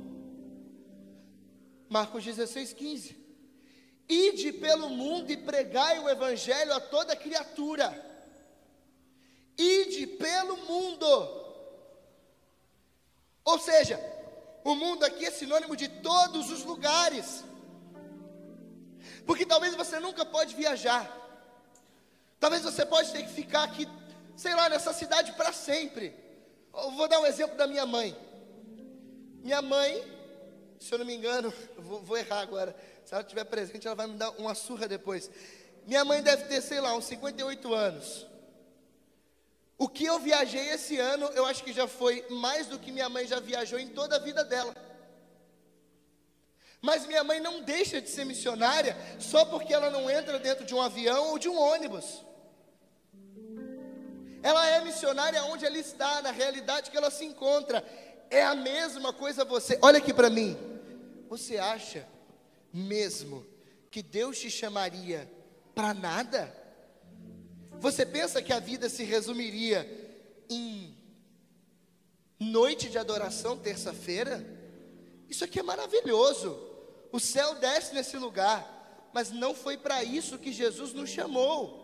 Marcos 1.89 2.23
16, 2.25 2.75
15. 2.75 3.17
Ide 4.09 4.53
pelo 4.53 4.91
mundo 4.91 5.31
e 5.33 5.37
pregai 5.39 5.99
o 5.99 6.09
evangelho 6.09 6.75
a 6.75 6.81
toda 6.81 7.17
criatura. 7.17 7.89
Ide 9.57 10.07
pelo 10.07 10.57
mundo. 10.59 11.07
Ou 13.45 13.59
seja, 13.59 13.99
o 14.65 14.75
mundo 14.75 15.05
aqui 15.05 15.25
é 15.25 15.31
sinônimo 15.31 15.75
de 15.75 15.89
todos 15.89 16.51
os 16.51 16.63
lugares. 16.63 17.43
Porque 19.27 19.47
talvez 19.47 19.75
você 19.75 19.99
nunca 20.01 20.25
pode 20.25 20.55
viajar. 20.55 21.11
Talvez 22.41 22.63
você 22.63 22.85
pode 22.85 23.13
ter 23.13 23.23
que 23.23 23.33
ficar 23.33 23.65
aqui, 23.65 23.89
sei 24.37 24.55
lá, 24.55 24.69
nessa 24.69 24.93
cidade 24.93 25.33
para 25.33 25.53
sempre. 25.53 26.15
Eu 26.75 26.91
vou 26.93 27.07
dar 27.07 27.21
um 27.21 27.27
exemplo 27.27 27.57
da 27.57 27.67
minha 27.67 27.87
mãe. 27.87 28.17
Minha 29.43 29.63
mãe, 29.63 30.03
se 30.81 30.93
eu 30.93 30.99
não 30.99 31.07
me 31.07 31.15
engano, 31.15 31.53
vou, 31.79 32.03
vou 32.03 32.17
errar 32.17 32.41
agora. 32.41 32.75
Se 33.05 33.15
ela 33.15 33.23
estiver 33.23 33.45
presente, 33.45 33.87
ela 33.87 33.97
vai 33.97 34.07
me 34.07 34.17
dar 34.17 34.31
uma 34.31 34.55
surra 34.55 34.89
depois. 34.89 35.31
Minha 35.87 36.05
mãe 36.05 36.23
deve 36.23 36.45
ter, 36.45 36.61
sei 36.61 36.81
lá, 36.81 36.95
uns 36.95 37.05
58 37.05 37.75
anos. 37.75 38.27
O 39.77 39.89
que 39.89 40.05
eu 40.05 40.19
viajei 40.21 40.69
esse 40.71 40.97
ano, 40.99 41.27
eu 41.35 41.45
acho 41.45 41.65
que 41.65 41.73
já 41.73 41.89
foi 41.89 42.25
mais 42.31 42.69
do 42.69 42.79
que 42.79 42.93
minha 42.93 43.09
mãe 43.09 43.27
já 43.27 43.41
viajou 43.41 43.79
em 43.79 43.89
toda 43.89 44.17
a 44.17 44.19
vida 44.19 44.45
dela. 44.45 44.75
Mas 46.83 47.07
minha 47.07 47.23
mãe 47.23 47.39
não 47.39 47.63
deixa 47.63 48.01
de 48.01 48.11
ser 48.11 48.25
missionária 48.25 48.97
só 49.21 49.45
porque 49.45 49.73
ela 49.73 49.89
não 49.89 50.11
entra 50.11 50.41
dentro 50.41 50.65
de 50.65 50.75
um 50.75 50.83
avião 50.83 51.29
ou 51.29 51.39
de 51.39 51.49
um 51.49 51.57
ônibus. 51.57 52.25
Ela 54.43 54.67
é 54.67 54.81
missionária 54.81 55.45
onde 55.45 55.65
ela 55.65 55.79
está, 55.79 56.21
na 56.21 56.33
realidade 56.33 56.91
que 56.91 56.97
ela 56.97 57.09
se 57.09 57.25
encontra. 57.25 57.85
É 58.29 58.43
a 58.43 58.57
mesma 58.57 59.13
coisa 59.13 59.45
você. 59.45 59.79
Olha 59.81 59.99
aqui 59.99 60.13
para 60.13 60.29
mim. 60.29 60.57
Você 61.29 61.57
acha 61.57 62.05
mesmo 62.73 63.47
que 63.89 64.03
Deus 64.03 64.41
te 64.41 64.51
chamaria 64.51 65.31
para 65.77 65.95
nada? 65.95 66.53
Você 67.79 68.05
pensa 68.05 68.43
que 68.43 68.53
a 68.53 68.59
vida 68.59 68.89
se 68.89 69.05
resumiria 69.05 69.89
em 70.51 70.97
noite 72.41 72.91
de 72.91 72.99
adoração, 72.99 73.57
terça-feira? 73.57 74.45
Isso 75.29 75.45
aqui 75.45 75.61
é 75.61 75.63
maravilhoso. 75.63 76.72
O 77.13 77.21
céu 77.21 77.55
desce 77.57 77.95
nesse 77.95 78.17
lugar. 78.17 78.81
mas 79.13 79.31
não 79.31 79.55
foi 79.55 79.77
para 79.77 80.03
isso 80.03 80.39
que 80.39 80.51
Jesus 80.51 80.95
nos 80.95 81.11
chamou. 81.11 81.83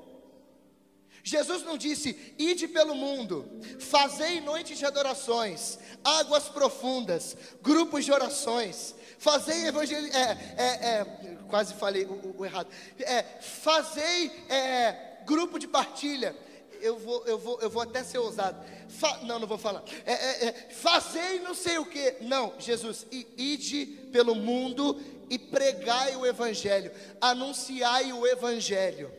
Jesus 1.23 1.62
não 1.62 1.77
disse: 1.77 2.35
ide 2.38 2.67
pelo 2.67 2.95
mundo, 2.95 3.61
fazei 3.79 4.41
noites 4.41 4.79
de 4.79 4.87
adorações, 4.87 5.79
águas 6.03 6.49
profundas, 6.49 7.37
grupos 7.61 8.05
de 8.05 8.12
orações, 8.12 8.95
fazei 9.19 9.67
evangelho, 9.67 10.07
é, 10.14 10.55
é, 10.57 10.64
é, 10.64 11.38
quase 11.49 11.75
falei 11.75 12.05
o, 12.07 12.35
o 12.38 12.47
errado, 12.47 12.71
é, 13.01 13.23
fazei 13.41 14.31
é, 14.49 15.19
grupo 15.27 15.59
de 15.59 15.69
partilha. 15.69 16.35
Eu 16.81 16.99
vou, 16.99 17.25
eu 17.27 17.38
vou, 17.38 17.61
eu 17.61 17.71
vou 17.71 17.83
até 17.83 18.03
ser 18.03 18.19
ousado. 18.19 18.64
Fa, 18.88 19.19
não, 19.25 19.38
não 19.38 19.47
vou 19.47 19.59
falar. 19.59 19.83
É, 20.05 20.12
é, 20.12 20.49
é, 20.49 20.53
fazei 20.71 21.41
não 21.41 21.55
sei 21.55 21.79
o 21.79 21.87
que. 21.87 22.17
Não, 22.21 22.55
Jesus, 22.59 23.07
ide 23.11 23.87
pelo 24.12 24.35
mundo 24.35 25.01
e 25.31 25.38
pregai 25.38 26.17
o 26.17 26.25
evangelho, 26.25 26.91
anunciai 27.21 28.12
o 28.12 28.27
evangelho. 28.27 29.12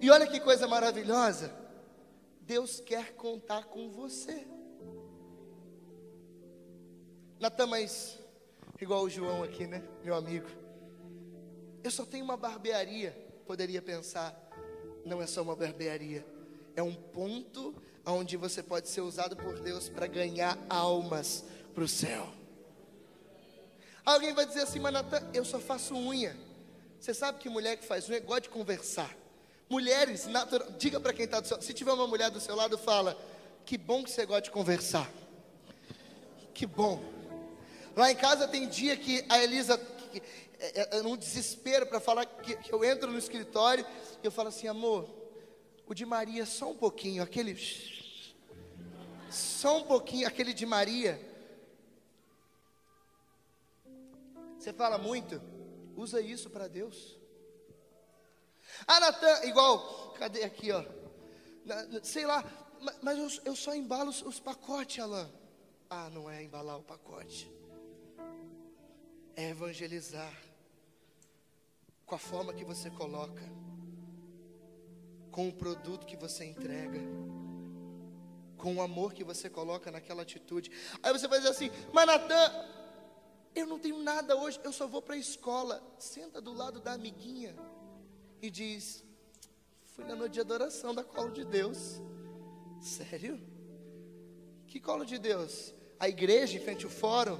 E 0.00 0.10
olha 0.10 0.26
que 0.26 0.40
coisa 0.40 0.66
maravilhosa. 0.66 1.52
Deus 2.40 2.80
quer 2.80 3.12
contar 3.14 3.64
com 3.64 3.90
você. 3.90 4.46
Natan, 7.38 7.66
mas 7.66 8.18
igual 8.80 9.02
o 9.02 9.10
João 9.10 9.42
aqui, 9.42 9.66
né? 9.66 9.82
Meu 10.02 10.14
amigo. 10.14 10.48
Eu 11.82 11.90
só 11.90 12.06
tenho 12.06 12.24
uma 12.24 12.36
barbearia. 12.36 13.12
Poderia 13.46 13.82
pensar, 13.82 14.47
não 15.08 15.22
é 15.22 15.26
só 15.26 15.42
uma 15.42 15.56
barbearia. 15.56 16.24
É 16.76 16.82
um 16.82 16.94
ponto 16.94 17.74
onde 18.06 18.36
você 18.36 18.62
pode 18.62 18.88
ser 18.88 19.00
usado 19.00 19.36
por 19.36 19.58
Deus 19.58 19.88
para 19.88 20.06
ganhar 20.06 20.56
almas 20.68 21.44
para 21.74 21.82
o 21.84 21.88
céu. 21.88 22.28
Alguém 24.04 24.32
vai 24.32 24.46
dizer 24.46 24.62
assim, 24.62 24.78
mas 24.78 24.92
Natan, 24.92 25.22
eu 25.34 25.44
só 25.44 25.58
faço 25.58 25.94
unha. 25.94 26.36
Você 26.98 27.12
sabe 27.12 27.38
que 27.38 27.48
mulher 27.48 27.76
que 27.76 27.84
faz 27.84 28.08
unha 28.08 28.20
gosta 28.20 28.42
de 28.42 28.48
conversar. 28.48 29.14
Mulheres, 29.68 30.26
natural, 30.26 30.70
diga 30.78 30.98
para 30.98 31.12
quem 31.12 31.26
está 31.26 31.40
do 31.40 31.46
seu 31.46 31.60
se 31.60 31.74
tiver 31.74 31.92
uma 31.92 32.06
mulher 32.06 32.30
do 32.30 32.40
seu 32.40 32.56
lado, 32.56 32.78
fala: 32.78 33.16
Que 33.66 33.76
bom 33.76 34.02
que 34.02 34.10
você 34.10 34.24
gosta 34.24 34.42
de 34.42 34.50
conversar. 34.50 35.10
Que 36.54 36.66
bom. 36.66 37.02
Lá 37.94 38.10
em 38.10 38.16
casa 38.16 38.48
tem 38.48 38.66
dia 38.66 38.96
que 38.96 39.24
a 39.28 39.42
Elisa, 39.42 39.78
é, 40.58 40.80
é, 40.80 40.98
é 40.98 41.02
num 41.02 41.16
desespero 41.16 41.86
para 41.86 42.00
falar 42.00 42.26
que, 42.26 42.56
que, 42.56 42.72
eu 42.72 42.84
entro 42.84 43.10
no 43.10 43.18
escritório 43.18 43.86
e 44.22 44.26
eu 44.26 44.30
falo 44.30 44.48
assim: 44.48 44.66
Amor, 44.66 45.08
o 45.86 45.94
de 45.94 46.04
Maria, 46.04 46.44
só 46.44 46.70
um 46.70 46.76
pouquinho, 46.76 47.22
aquele. 47.22 47.56
Só 49.30 49.78
um 49.78 49.84
pouquinho, 49.84 50.26
aquele 50.26 50.52
de 50.52 50.66
Maria. 50.66 51.20
Você 54.58 54.72
fala 54.72 54.98
muito, 54.98 55.40
usa 55.96 56.20
isso 56.20 56.50
para 56.50 56.66
Deus. 56.66 57.16
Ah, 58.86 59.00
Natan, 59.00 59.44
igual, 59.44 60.12
cadê 60.18 60.42
aqui, 60.44 60.72
ó? 60.72 60.84
Sei 62.02 62.26
lá, 62.26 62.44
mas 63.02 63.18
eu, 63.18 63.44
eu 63.46 63.56
só 63.56 63.74
embalo 63.74 64.10
os, 64.10 64.22
os 64.22 64.40
pacotes, 64.40 64.98
Alain. 65.02 65.30
Ah, 65.88 66.10
não 66.10 66.28
é 66.28 66.42
embalar 66.42 66.78
o 66.78 66.82
pacote. 66.82 67.50
É 69.36 69.50
evangelizar. 69.50 70.47
Com 72.08 72.14
a 72.14 72.18
forma 72.18 72.54
que 72.54 72.64
você 72.64 72.90
coloca. 72.90 73.42
Com 75.30 75.48
o 75.48 75.52
produto 75.52 76.06
que 76.06 76.16
você 76.16 76.46
entrega. 76.46 76.98
Com 78.56 78.76
o 78.76 78.82
amor 78.82 79.12
que 79.12 79.22
você 79.22 79.50
coloca 79.50 79.90
naquela 79.90 80.22
atitude. 80.22 80.70
Aí 81.02 81.12
você 81.12 81.28
vai 81.28 81.38
dizer 81.38 81.50
assim, 81.50 81.70
mas 81.92 82.06
Natan, 82.06 82.50
eu 83.54 83.66
não 83.66 83.78
tenho 83.78 84.02
nada 84.02 84.34
hoje, 84.36 84.58
eu 84.64 84.72
só 84.72 84.86
vou 84.86 85.02
para 85.02 85.16
a 85.16 85.18
escola. 85.18 85.82
Senta 85.98 86.40
do 86.40 86.54
lado 86.54 86.80
da 86.80 86.94
amiguinha 86.94 87.54
e 88.40 88.48
diz: 88.48 89.04
Fui 89.94 90.02
na 90.04 90.16
noite 90.16 90.32
de 90.32 90.40
adoração 90.40 90.94
da 90.94 91.04
colo 91.04 91.30
de 91.30 91.44
Deus. 91.44 92.00
Sério? 92.80 93.38
Que 94.66 94.80
colo 94.80 95.04
de 95.04 95.18
Deus? 95.18 95.74
A 96.00 96.08
igreja 96.08 96.56
em 96.56 96.60
frente 96.60 96.86
ao 96.86 96.90
fórum? 96.90 97.38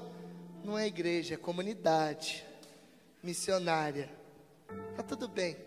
Não 0.63 0.77
é 0.77 0.85
igreja, 0.85 1.33
é 1.33 1.37
comunidade 1.37 2.45
missionária. 3.23 4.18
Tá 4.95 5.03
tudo 5.03 5.27
bem. 5.27 5.57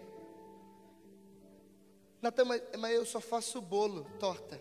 Natan, 2.21 2.45
mas, 2.45 2.62
mas 2.79 2.95
eu 2.95 3.05
só 3.05 3.21
faço 3.21 3.61
bolo, 3.61 4.07
torta. 4.19 4.61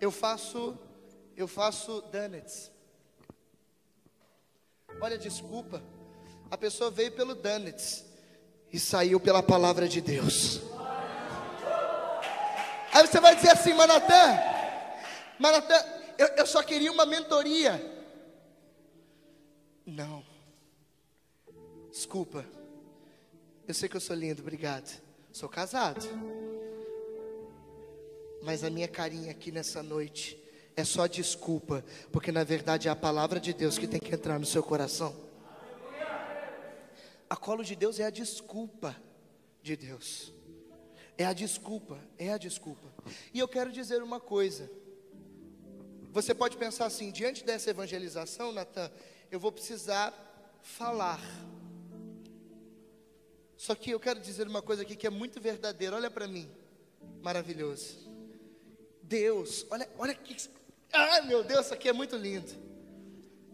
Eu 0.00 0.10
faço, 0.10 0.78
eu 1.36 1.46
faço 1.46 2.00
donuts. 2.02 2.70
Olha, 5.00 5.18
desculpa. 5.18 5.82
A 6.50 6.56
pessoa 6.56 6.90
veio 6.90 7.12
pelo 7.12 7.34
donuts 7.34 8.04
e 8.72 8.78
saiu 8.78 9.20
pela 9.20 9.42
palavra 9.42 9.88
de 9.88 10.00
Deus. 10.00 10.60
Aí 12.92 13.06
você 13.06 13.20
vai 13.20 13.34
dizer 13.34 13.50
assim, 13.50 13.74
Manatã, 13.74 14.38
Manatã, 15.38 15.74
eu, 16.16 16.28
eu 16.28 16.46
só 16.46 16.62
queria 16.62 16.92
uma 16.92 17.04
mentoria. 17.04 17.92
Não. 19.84 20.24
Desculpa. 21.90 22.46
Eu 23.66 23.72
sei 23.72 23.88
que 23.88 23.96
eu 23.96 24.00
sou 24.00 24.14
lindo, 24.14 24.42
obrigado. 24.42 25.00
Sou 25.32 25.48
casado. 25.48 26.06
Mas 28.42 28.62
a 28.62 28.68
minha 28.68 28.86
carinha 28.86 29.30
aqui 29.30 29.50
nessa 29.50 29.82
noite 29.82 30.38
é 30.76 30.84
só 30.84 31.06
desculpa, 31.06 31.82
porque 32.12 32.30
na 32.30 32.44
verdade 32.44 32.88
é 32.88 32.90
a 32.90 32.96
palavra 32.96 33.40
de 33.40 33.54
Deus 33.54 33.78
que 33.78 33.86
tem 33.86 33.98
que 33.98 34.14
entrar 34.14 34.38
no 34.38 34.44
seu 34.44 34.62
coração. 34.62 35.16
A 37.28 37.36
colo 37.36 37.64
de 37.64 37.74
Deus 37.74 37.98
é 37.98 38.04
a 38.04 38.10
desculpa 38.10 38.94
de 39.62 39.76
Deus. 39.76 40.32
É 41.16 41.24
a 41.24 41.32
desculpa, 41.32 41.98
é 42.18 42.32
a 42.32 42.38
desculpa. 42.38 42.92
E 43.32 43.38
eu 43.38 43.48
quero 43.48 43.72
dizer 43.72 44.02
uma 44.02 44.20
coisa. 44.20 44.70
Você 46.12 46.34
pode 46.34 46.56
pensar 46.58 46.84
assim, 46.84 47.10
diante 47.10 47.44
dessa 47.44 47.70
evangelização, 47.70 48.52
Natan, 48.52 48.92
eu 49.30 49.40
vou 49.40 49.50
precisar 49.50 50.12
falar. 50.62 51.20
Só 53.64 53.74
que 53.74 53.92
eu 53.92 53.98
quero 53.98 54.20
dizer 54.20 54.46
uma 54.46 54.60
coisa 54.60 54.82
aqui 54.82 54.94
que 54.94 55.06
é 55.06 55.10
muito 55.10 55.40
verdadeira. 55.40 55.96
Olha 55.96 56.10
para 56.10 56.28
mim. 56.28 56.46
Maravilhoso. 57.22 57.96
Deus, 59.02 59.64
olha, 59.70 59.88
olha 59.98 60.14
que 60.14 60.36
Ai, 60.92 61.22
meu 61.22 61.42
Deus, 61.42 61.64
isso 61.64 61.72
aqui 61.72 61.88
é 61.88 61.92
muito 61.94 62.14
lindo. 62.14 62.52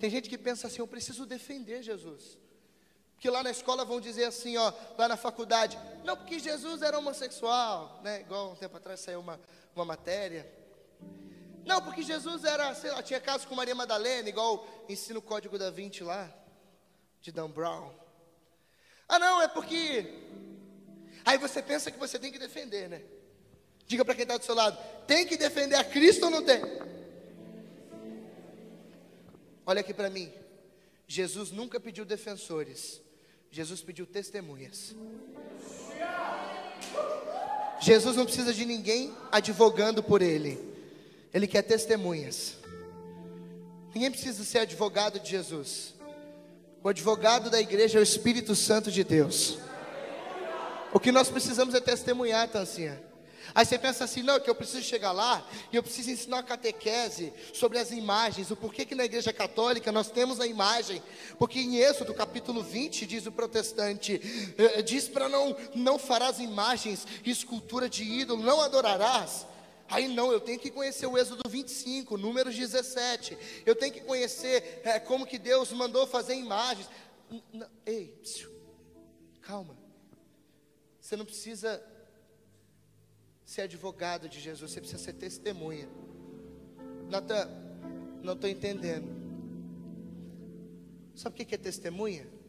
Tem 0.01 0.11
gente 0.11 0.29
que 0.29 0.37
pensa 0.37 0.67
assim, 0.67 0.81
eu 0.81 0.87
preciso 0.89 1.25
defender 1.25 1.81
Jesus. 1.81 2.37
Que 3.21 3.31
lá 3.31 3.45
na 3.45 3.53
escola 3.53 3.85
vão 3.85 4.01
dizer 4.01 4.25
assim, 4.25 4.57
ó, 4.57 4.73
lá 4.99 5.07
na 5.07 5.17
faculdade, 5.17 5.79
não, 6.05 6.17
porque 6.17 6.41
Jesus 6.41 6.83
era 6.83 6.99
homossexual, 6.99 8.01
né? 8.03 8.23
Igual 8.23 8.51
um 8.51 8.57
tempo 8.57 8.77
atrás 8.77 8.99
saiu 8.99 9.21
uma, 9.21 9.41
uma 9.77 9.85
matéria. 9.85 10.45
Não, 11.65 11.81
porque 11.81 12.03
Jesus 12.03 12.43
era, 12.43 12.75
sei 12.75 12.91
lá, 12.91 13.01
tinha 13.01 13.21
caso 13.21 13.47
com 13.47 13.55
Maria 13.55 13.77
Madalena, 13.77 14.29
igual 14.29 14.67
ensina 14.89 15.21
o 15.21 15.23
código 15.23 15.57
da 15.57 15.71
20 15.71 16.03
lá, 16.03 16.29
de 17.23 17.31
Dan 17.31 17.49
Brown. 17.49 18.10
Ah, 19.11 19.19
não, 19.19 19.43
é 19.43 19.49
porque. 19.49 20.07
Aí 21.25 21.37
você 21.37 21.61
pensa 21.61 21.91
que 21.91 21.99
você 21.99 22.17
tem 22.17 22.31
que 22.31 22.39
defender, 22.39 22.89
né? 22.89 23.03
Diga 23.85 24.05
para 24.05 24.15
quem 24.15 24.23
está 24.23 24.39
do 24.39 24.45
seu 24.45 24.55
lado: 24.55 24.79
tem 25.05 25.27
que 25.27 25.37
defender 25.37 25.75
a 25.75 25.83
Cristo 25.83 26.27
ou 26.27 26.31
não 26.31 26.45
tem? 26.45 26.63
Olha 29.67 29.81
aqui 29.81 29.93
para 29.93 30.09
mim. 30.09 30.33
Jesus 31.09 31.51
nunca 31.51 31.81
pediu 31.81 32.05
defensores, 32.05 33.01
Jesus 33.51 33.83
pediu 33.83 34.07
testemunhas. 34.07 34.95
Jesus 37.81 38.15
não 38.15 38.25
precisa 38.27 38.55
de 38.55 38.65
ninguém 38.65 39.13
advogando 39.33 40.05
por 40.05 40.23
ele. 40.23 40.57
Ele 41.35 41.49
quer 41.49 41.63
testemunhas. 41.63 42.59
Ninguém 43.93 44.11
precisa 44.11 44.45
ser 44.45 44.61
advogado 44.61 45.19
de 45.19 45.31
Jesus. 45.31 45.95
O 46.83 46.89
advogado 46.89 47.51
da 47.51 47.61
igreja 47.61 47.99
é 47.99 48.01
o 48.01 48.03
Espírito 48.03 48.57
Santo 48.57 48.91
de 48.91 49.05
Deus. 49.05 49.59
O 50.95 50.99
que 50.99 51.13
nós 51.13 51.29
precisamos 51.29 51.75
é 51.75 51.81
testemunhar, 51.81 52.49
Tancinha. 52.49 52.99
Aí 53.55 53.67
você 53.67 53.79
pensa 53.79 54.05
assim, 54.05 54.23
não, 54.23 54.41
que 54.41 54.49
eu 54.49 54.55
preciso 54.55 54.83
chegar 54.83 55.13
lá 55.13 55.47
e 55.71 55.77
eu 55.77 55.83
preciso 55.83 56.11
ensinar 56.11 56.39
uma 56.39 56.43
catequese 56.43 57.35
sobre 57.53 57.79
as 57.79 57.91
imagens, 57.91 58.51
o 58.51 58.57
porquê 58.57 58.87
que 58.87 58.95
na 58.95 59.05
igreja 59.05 59.31
católica 59.31 59.93
nós 59.93 60.11
temos 60.11 60.41
a 60.41 60.47
imagem, 60.47 61.03
porque 61.39 61.59
em 61.59 61.77
Êxodo 61.77 62.15
capítulo 62.15 62.63
20 62.63 63.07
diz 63.07 63.27
o 63.27 63.33
protestante, 63.33 64.55
eh, 64.57 64.81
diz 64.81 65.07
para 65.07 65.29
não, 65.29 65.55
não 65.75 65.99
farás 65.99 66.39
imagens, 66.39 67.07
escultura 67.27 67.91
de 67.91 68.05
ídolo, 68.05 68.43
não 68.43 68.61
adorarás. 68.61 69.47
Aí 69.91 70.09
não, 70.09 70.33
eu 70.33 70.41
tenho 70.41 70.59
que 70.59 70.71
conhecer 70.71 71.07
o 71.07 71.19
Êxodo 71.19 71.49
25, 71.49 72.17
números 72.17 72.57
17. 72.57 73.37
Eu 73.67 73.75
tenho 73.75 73.93
que 73.93 74.01
conhecer 74.01 74.81
é, 74.85 74.99
como 75.01 75.27
que 75.27 75.39
Deus 75.39 75.73
mandou 75.73 76.07
fazer 76.07 76.35
imagens. 76.35 76.89
N 77.53 77.67
ei, 77.85 78.09
psiu, 78.23 78.51
calma. 79.43 79.77
Você 81.01 81.17
não 81.17 81.25
precisa 81.25 81.83
ser 83.45 83.63
advogado 83.63 84.29
de 84.29 84.41
Jesus, 84.41 84.71
você 84.71 84.81
precisa 84.81 85.03
ser 85.03 85.15
testemunha. 85.15 85.89
Natan, 87.09 87.49
não 88.23 88.35
estou 88.35 88.49
entendendo. 88.49 89.19
Sabe 91.17 91.43
o 91.43 91.47
que 91.47 91.55
é 91.55 91.59
testemunha? 91.59 92.41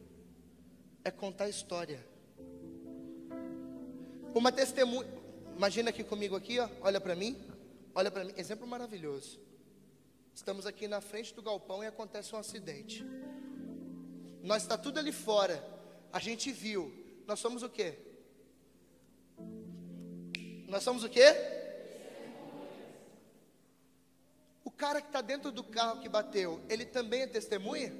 é 1.04 1.10
contar 1.10 1.48
história. 1.48 2.04
Uma 4.34 4.52
testemunha. 4.52 5.08
Imagina 5.56 5.90
aqui 5.90 6.02
comigo 6.02 6.36
aqui, 6.36 6.58
ó. 6.58 6.68
Olha 6.80 7.00
para 7.00 7.14
mim. 7.14 7.36
Olha 7.94 8.10
para 8.10 8.24
mim. 8.24 8.32
Exemplo 8.36 8.66
maravilhoso. 8.66 9.40
Estamos 10.34 10.66
aqui 10.66 10.88
na 10.88 11.00
frente 11.00 11.34
do 11.34 11.42
galpão 11.42 11.82
e 11.84 11.86
acontece 11.86 12.34
um 12.34 12.38
acidente. 12.38 13.04
Nós 14.42 14.62
está 14.62 14.76
tudo 14.76 14.98
ali 14.98 15.12
fora. 15.12 15.62
A 16.12 16.18
gente 16.18 16.50
viu. 16.50 16.92
Nós 17.26 17.38
somos 17.38 17.62
o 17.62 17.68
quê? 17.68 17.98
Nós 20.68 20.82
somos 20.82 21.04
o 21.04 21.08
quê? 21.08 21.26
O 24.64 24.70
cara 24.70 25.00
que 25.00 25.08
está 25.08 25.20
dentro 25.20 25.52
do 25.52 25.62
carro 25.62 26.00
que 26.00 26.08
bateu, 26.08 26.60
ele 26.68 26.86
também 26.86 27.22
é 27.22 27.26
testemunha? 27.26 27.92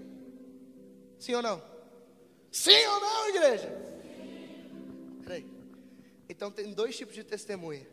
Sim 1.19 1.35
ou 1.35 1.43
não? 1.43 1.63
Sim 2.51 2.87
ou 2.87 3.01
não, 3.01 3.29
igreja? 3.29 3.69
Peraí. 5.23 5.62
Então 6.33 6.51
tem 6.51 6.73
dois 6.73 6.97
tipos 6.97 7.15
de 7.15 7.23
testemunha. 7.23 7.87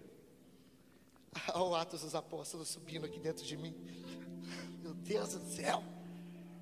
Olha 1.54 1.62
o 1.62 1.75
Atos 1.75 2.02
dos 2.02 2.15
Apóstolos 2.15 2.69
subindo 2.69 3.06
aqui 3.06 3.19
dentro 3.19 3.43
de 3.43 3.58
mim. 3.58 3.75
Meu 4.82 4.93
Deus 4.93 5.34
do 5.34 5.45
céu. 5.54 5.84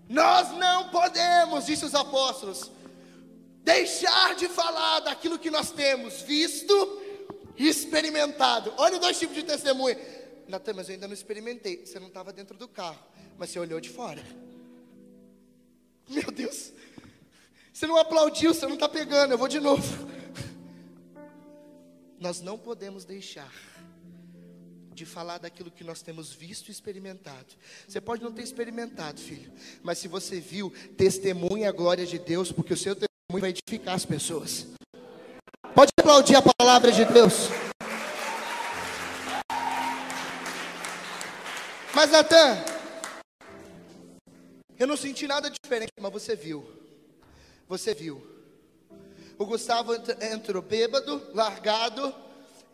Nós 0.10 0.50
não 0.58 0.90
podemos, 0.90 1.68
disse 1.68 1.86
os 1.86 1.94
apóstolos, 1.94 2.72
deixar 3.64 4.34
de 4.36 4.48
falar 4.48 5.02
daquilo 5.02 5.38
que 5.38 5.52
nós 5.52 5.70
temos 5.70 6.22
visto 6.22 6.74
e 7.56 7.68
experimentado. 7.68 8.74
Olha 8.78 8.96
os 8.96 9.00
dois 9.00 9.20
tipos 9.20 9.36
de 9.36 9.44
testemunha. 9.44 10.00
Natan, 10.48 10.74
mas 10.74 10.90
eu 10.90 10.96
ainda 10.96 11.08
não 11.08 11.14
experimentei. 11.14 11.86
Você 11.86 12.00
não 12.00 12.08
estava 12.08 12.34
dentro 12.34 12.58
do 12.58 12.68
carro, 12.68 12.98
mas 13.38 13.52
você 13.52 13.60
olhou 13.60 13.80
de 13.80 13.90
fora. 13.90 14.24
Meu 16.10 16.32
Deus. 16.32 16.74
Você 17.72 17.86
não 17.86 17.98
aplaudiu, 17.98 18.52
você 18.52 18.66
não 18.66 18.74
está 18.74 18.90
pegando. 18.90 19.34
Eu 19.34 19.38
vou 19.38 19.48
de 19.48 19.60
novo. 19.60 20.17
Nós 22.20 22.42
não 22.42 22.58
podemos 22.58 23.06
deixar 23.06 23.54
de 24.92 25.06
falar 25.06 25.38
daquilo 25.38 25.70
que 25.70 25.84
nós 25.84 26.02
temos 26.02 26.34
visto 26.34 26.70
e 26.70 26.72
experimentado. 26.72 27.54
Você 27.88 28.02
pode 28.02 28.24
não 28.24 28.32
ter 28.32 28.42
experimentado, 28.42 29.22
filho, 29.22 29.52
mas 29.84 30.00
se 30.00 30.08
você 30.08 30.40
viu, 30.40 30.74
testemunha 30.98 31.70
a 31.70 31.72
glória 31.72 32.06
de 32.06 32.18
Deus, 32.18 32.52
porque 32.52 32.74
o 32.74 32.78
seu 32.78 32.96
testemunho 32.96 33.42
vai 33.42 33.52
edificar 33.52 33.94
as 33.94 34.06
pessoas. 34.06 34.66
Pode 35.76 35.92
aplaudir 36.00 36.36
a 36.36 36.42
palavra 36.42 36.92
de 36.92 37.06
Deus. 37.06 37.50
Mas 41.94 42.12
Natan, 42.12 42.64
eu 44.80 44.88
não 44.88 44.98
senti 44.98 45.28
nada 45.28 45.52
diferente, 45.52 45.92
mas 46.00 46.12
você 46.12 46.36
viu. 46.36 46.66
Você 47.68 47.94
viu. 47.94 48.37
O 49.38 49.46
Gustavo 49.46 49.94
entrou 50.22 50.64
bêbado, 50.64 51.22
largado 51.34 52.14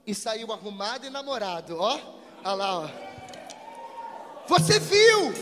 e 0.08 0.16
saiu 0.16 0.52
arrumado 0.52 1.06
e 1.06 1.10
namorado, 1.10 1.78
ó. 1.78 2.00
Olha 2.44 2.54
lá, 2.54 2.80
ó. 2.80 2.90
Você 4.48 4.80
viu? 4.80 5.34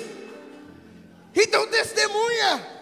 Então 1.35 1.67
testemunha. 1.67 2.81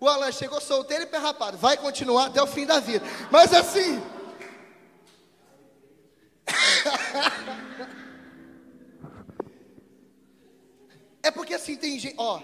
O 0.00 0.08
Alan 0.08 0.30
chegou 0.30 0.60
solteiro 0.60 1.02
e 1.04 1.06
perrapado. 1.06 1.58
Vai 1.58 1.76
continuar 1.76 2.26
até 2.26 2.40
o 2.42 2.46
fim 2.46 2.64
da 2.64 2.78
vida. 2.78 3.04
Mas 3.30 3.52
assim. 3.52 4.00
é 11.22 11.30
porque 11.32 11.54
assim 11.54 11.76
tem 11.76 11.98
gente. 11.98 12.14
Ó, 12.16 12.38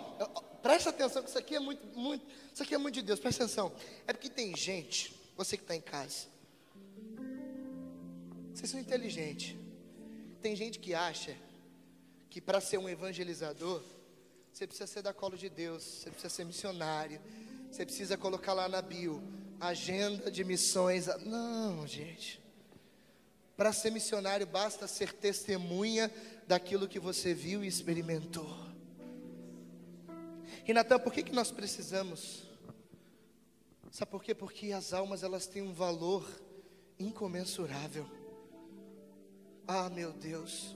presta 0.60 0.90
atenção 0.90 1.22
que 1.22 1.28
isso 1.28 1.38
aqui 1.38 1.54
é 1.54 1.60
muito, 1.60 1.86
muito. 1.96 2.26
Isso 2.54 2.62
aqui 2.62 2.72
é 2.72 2.78
muito 2.78 2.94
de 2.94 3.02
Deus, 3.02 3.18
presta 3.18 3.42
atenção. 3.42 3.72
É 4.06 4.12
porque 4.12 4.30
tem 4.30 4.56
gente, 4.56 5.12
você 5.36 5.56
que 5.56 5.64
está 5.64 5.74
em 5.74 5.80
casa, 5.80 6.28
vocês 8.54 8.70
são 8.70 8.78
inteligentes. 8.78 9.56
Tem 10.40 10.54
gente 10.54 10.78
que 10.78 10.94
acha 10.94 11.36
que 12.30 12.40
para 12.40 12.60
ser 12.60 12.78
um 12.78 12.88
evangelizador, 12.88 13.82
você 14.52 14.68
precisa 14.68 14.86
ser 14.86 15.02
da 15.02 15.12
colo 15.12 15.36
de 15.36 15.48
Deus, 15.48 15.82
você 15.82 16.10
precisa 16.10 16.32
ser 16.32 16.44
missionário, 16.44 17.20
você 17.72 17.84
precisa 17.84 18.16
colocar 18.16 18.52
lá 18.52 18.68
na 18.68 18.80
bio, 18.80 19.20
agenda 19.58 20.30
de 20.30 20.44
missões. 20.44 21.06
Não, 21.26 21.84
gente. 21.88 22.40
Para 23.56 23.72
ser 23.72 23.90
missionário 23.90 24.46
basta 24.46 24.86
ser 24.86 25.12
testemunha 25.12 26.08
daquilo 26.46 26.86
que 26.86 27.00
você 27.00 27.34
viu 27.34 27.64
e 27.64 27.66
experimentou. 27.66 28.73
E 30.66 30.72
Natan, 30.72 30.98
por 30.98 31.12
que, 31.12 31.22
que 31.22 31.32
nós 31.32 31.50
precisamos? 31.50 32.44
Sabe 33.90 34.10
por 34.10 34.24
quê? 34.24 34.34
Porque 34.34 34.72
as 34.72 34.94
almas 34.94 35.22
elas 35.22 35.46
têm 35.46 35.62
um 35.62 35.72
valor 35.74 36.26
incomensurável. 36.98 38.06
Ah, 39.68 39.90
meu 39.90 40.10
Deus. 40.12 40.74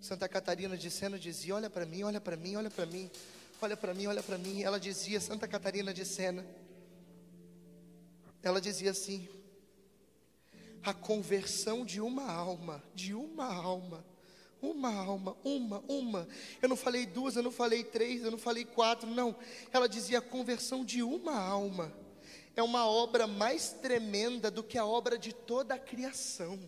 Santa 0.00 0.28
Catarina 0.28 0.76
de 0.76 0.88
Sena 0.88 1.18
dizia: 1.18 1.56
Olha 1.56 1.68
para 1.68 1.84
mim, 1.84 2.04
olha 2.04 2.20
para 2.20 2.36
mim, 2.36 2.54
olha 2.54 2.70
para 2.70 2.86
mim, 2.86 3.10
olha 3.60 3.76
para 3.76 3.92
mim, 3.92 4.06
olha 4.06 4.22
para 4.22 4.38
mim. 4.38 4.62
Ela 4.62 4.78
dizia, 4.78 5.20
Santa 5.20 5.48
Catarina 5.48 5.92
de 5.92 6.04
Sena, 6.04 6.46
ela 8.40 8.60
dizia 8.60 8.92
assim: 8.92 9.28
A 10.84 10.94
conversão 10.94 11.84
de 11.84 12.00
uma 12.00 12.30
alma, 12.30 12.82
de 12.94 13.14
uma 13.14 13.52
alma, 13.52 14.04
uma 14.60 14.94
alma, 14.94 15.36
uma, 15.44 15.82
uma. 15.88 16.28
Eu 16.60 16.68
não 16.68 16.76
falei 16.76 17.06
duas, 17.06 17.36
eu 17.36 17.42
não 17.42 17.52
falei 17.52 17.84
três, 17.84 18.22
eu 18.22 18.30
não 18.30 18.38
falei 18.38 18.64
quatro, 18.64 19.08
não. 19.08 19.36
Ela 19.72 19.88
dizia 19.88 20.18
a 20.18 20.22
conversão 20.22 20.84
de 20.84 21.02
uma 21.02 21.36
alma 21.38 21.92
é 22.58 22.62
uma 22.62 22.84
obra 22.86 23.24
mais 23.28 23.70
tremenda 23.70 24.50
do 24.50 24.64
que 24.64 24.76
a 24.76 24.84
obra 24.84 25.16
de 25.16 25.32
toda 25.32 25.74
a 25.74 25.78
criação. 25.78 26.58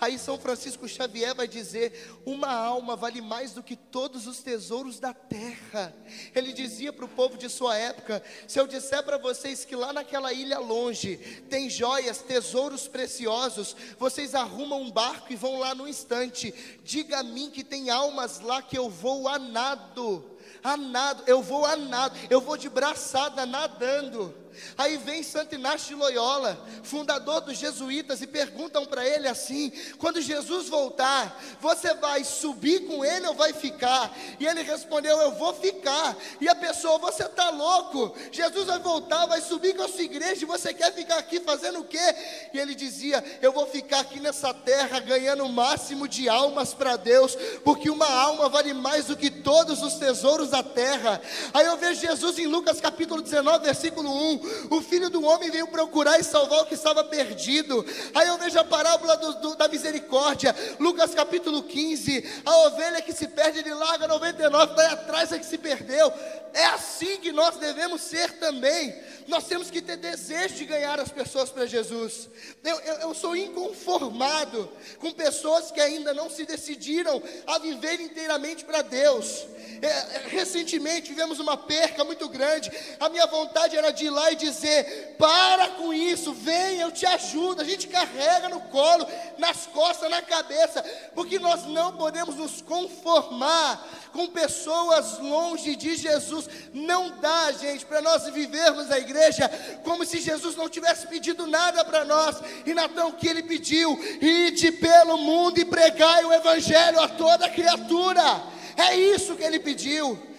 Aí 0.00 0.18
São 0.18 0.38
Francisco 0.38 0.88
Xavier 0.88 1.34
vai 1.34 1.46
dizer: 1.46 2.18
uma 2.24 2.52
alma 2.52 2.96
vale 2.96 3.20
mais 3.20 3.52
do 3.52 3.62
que 3.62 3.76
todos 3.76 4.26
os 4.26 4.42
tesouros 4.42 4.98
da 4.98 5.12
terra. 5.12 5.94
Ele 6.34 6.52
dizia 6.52 6.92
para 6.92 7.04
o 7.04 7.08
povo 7.08 7.36
de 7.36 7.48
sua 7.48 7.76
época: 7.76 8.22
se 8.48 8.58
eu 8.58 8.66
disser 8.66 9.02
para 9.02 9.18
vocês 9.18 9.64
que 9.64 9.76
lá 9.76 9.92
naquela 9.92 10.32
ilha 10.32 10.58
longe 10.58 11.16
tem 11.50 11.68
joias, 11.68 12.18
tesouros 12.18 12.88
preciosos, 12.88 13.76
vocês 13.98 14.34
arrumam 14.34 14.82
um 14.82 14.90
barco 14.90 15.32
e 15.32 15.36
vão 15.36 15.58
lá 15.58 15.74
no 15.74 15.88
instante. 15.88 16.52
Diga 16.82 17.20
a 17.20 17.22
mim 17.22 17.50
que 17.50 17.62
tem 17.62 17.90
almas 17.90 18.40
lá 18.40 18.62
que 18.62 18.76
eu 18.76 18.88
vou 18.88 19.28
a 19.28 19.38
nado, 19.38 20.24
a 20.62 20.76
nado, 20.76 21.22
eu 21.26 21.42
vou 21.42 21.64
a 21.64 21.76
nado, 21.76 22.18
eu 22.30 22.40
vou 22.40 22.56
de 22.56 22.68
braçada 22.68 23.44
nadando. 23.44 24.45
Aí 24.76 24.96
vem 24.96 25.22
Santo 25.22 25.54
Inácio 25.54 25.88
de 25.88 25.94
Loyola, 25.94 26.58
fundador 26.82 27.40
dos 27.40 27.58
jesuítas, 27.58 28.22
e 28.22 28.26
perguntam 28.26 28.84
para 28.84 29.06
ele 29.06 29.28
assim: 29.28 29.72
quando 29.98 30.20
Jesus 30.20 30.68
voltar, 30.68 31.42
você 31.60 31.94
vai 31.94 32.24
subir 32.24 32.86
com 32.86 33.04
ele 33.04 33.26
ou 33.26 33.34
vai 33.34 33.52
ficar? 33.52 34.16
E 34.38 34.46
ele 34.46 34.62
respondeu: 34.62 35.18
Eu 35.20 35.32
vou 35.32 35.54
ficar. 35.54 36.16
E 36.40 36.48
a 36.48 36.54
pessoa, 36.54 36.98
você 36.98 37.24
está 37.24 37.50
louco? 37.50 38.14
Jesus 38.30 38.66
vai 38.66 38.78
voltar, 38.78 39.26
vai 39.26 39.40
subir 39.40 39.74
com 39.74 39.82
a 39.82 39.88
sua 39.88 40.02
igreja, 40.02 40.42
e 40.42 40.46
você 40.46 40.72
quer 40.72 40.92
ficar 40.92 41.18
aqui 41.18 41.40
fazendo 41.40 41.80
o 41.80 41.84
quê? 41.84 42.14
E 42.52 42.58
ele 42.58 42.74
dizia: 42.74 43.22
Eu 43.40 43.52
vou 43.52 43.66
ficar 43.66 44.00
aqui 44.00 44.20
nessa 44.20 44.52
terra 44.52 45.00
ganhando 45.00 45.44
o 45.44 45.52
máximo 45.52 46.08
de 46.08 46.28
almas 46.28 46.74
para 46.74 46.96
Deus, 46.96 47.36
porque 47.64 47.90
uma 47.90 48.08
alma 48.08 48.48
vale 48.48 48.72
mais 48.72 49.06
do 49.06 49.16
que 49.16 49.30
todos 49.30 49.82
os 49.82 49.94
tesouros 49.94 50.50
da 50.50 50.62
terra. 50.62 51.20
Aí 51.52 51.66
eu 51.66 51.76
vejo 51.76 52.00
Jesus 52.00 52.38
em 52.38 52.46
Lucas 52.46 52.80
capítulo 52.80 53.22
19, 53.22 53.64
versículo 53.64 54.10
1. 54.10 54.40
O 54.70 54.80
filho 54.80 55.10
do 55.10 55.22
homem 55.24 55.50
veio 55.50 55.66
procurar 55.68 56.18
e 56.18 56.24
salvar 56.24 56.62
o 56.62 56.66
que 56.66 56.74
estava 56.74 57.04
perdido. 57.04 57.84
Aí 58.14 58.28
eu 58.28 58.38
vejo 58.38 58.58
a 58.58 58.64
parábola 58.64 59.16
do, 59.16 59.32
do, 59.34 59.56
da 59.56 59.68
misericórdia, 59.68 60.54
Lucas 60.78 61.14
capítulo 61.14 61.62
15. 61.62 62.42
A 62.44 62.56
ovelha 62.66 63.02
que 63.02 63.12
se 63.12 63.28
perde, 63.28 63.60
ele 63.60 63.74
larga 63.74 64.08
99, 64.08 64.74
vai 64.74 64.86
atrás 64.86 65.30
da 65.30 65.38
que 65.38 65.46
se 65.46 65.58
perdeu. 65.58 66.12
É 66.52 66.64
assim 66.66 67.18
que 67.18 67.32
nós 67.32 67.56
devemos 67.56 68.00
ser 68.00 68.32
também. 68.38 68.94
Nós 69.28 69.44
temos 69.44 69.70
que 69.70 69.82
ter 69.82 69.96
desejo 69.96 70.54
de 70.54 70.64
ganhar 70.64 70.98
as 71.00 71.10
pessoas 71.10 71.50
para 71.50 71.66
Jesus. 71.66 72.28
Eu, 72.64 72.80
eu, 72.80 72.94
eu, 72.94 73.14
sou 73.14 73.36
inconformado 73.36 74.70
com 74.98 75.12
pessoas 75.12 75.70
que 75.70 75.80
ainda 75.80 76.14
não 76.14 76.30
se 76.30 76.46
decidiram 76.46 77.22
a 77.46 77.58
viver 77.58 78.00
inteiramente 78.00 78.64
para 78.64 78.82
Deus. 78.82 79.46
É, 79.82 79.86
é, 79.86 80.22
recentemente 80.28 81.08
tivemos 81.08 81.38
uma 81.40 81.56
perca 81.56 82.04
muito 82.04 82.28
grande. 82.28 82.70
A 83.00 83.08
minha 83.08 83.26
vontade 83.26 83.76
era 83.76 83.90
de 83.90 84.06
ir 84.06 84.10
lá 84.10 84.30
e 84.30 84.35
dizer: 84.36 85.16
para 85.18 85.68
com 85.70 85.92
isso, 85.92 86.32
vem, 86.32 86.78
eu 86.78 86.92
te 86.92 87.04
ajudo. 87.04 87.62
A 87.62 87.64
gente 87.64 87.88
carrega 87.88 88.48
no 88.48 88.60
colo, 88.62 89.06
nas 89.38 89.66
costas, 89.66 90.10
na 90.10 90.22
cabeça, 90.22 90.84
porque 91.14 91.38
nós 91.38 91.64
não 91.64 91.96
podemos 91.96 92.36
nos 92.36 92.62
conformar 92.62 93.86
com 94.12 94.28
pessoas 94.28 95.18
longe 95.18 95.76
de 95.76 95.96
Jesus. 95.96 96.48
Não 96.72 97.10
dá, 97.18 97.52
gente, 97.52 97.84
para 97.84 98.00
nós 98.00 98.24
vivermos 98.30 98.90
a 98.90 98.98
igreja 98.98 99.50
como 99.82 100.04
se 100.06 100.20
Jesus 100.20 100.56
não 100.56 100.68
tivesse 100.68 101.06
pedido 101.06 101.46
nada 101.46 101.84
para 101.84 102.04
nós. 102.04 102.36
E 102.64 102.72
Natão, 102.72 103.12
que 103.12 103.28
ele 103.28 103.42
pediu? 103.42 103.98
Ide 104.20 104.72
pelo 104.72 105.18
mundo 105.18 105.58
e 105.58 105.64
pregai 105.64 106.24
o 106.24 106.32
evangelho 106.32 107.00
a 107.00 107.08
toda 107.08 107.48
criatura. 107.48 108.42
É 108.76 108.94
isso 108.94 109.36
que 109.36 109.42
ele 109.42 109.58
pediu. 109.58 110.35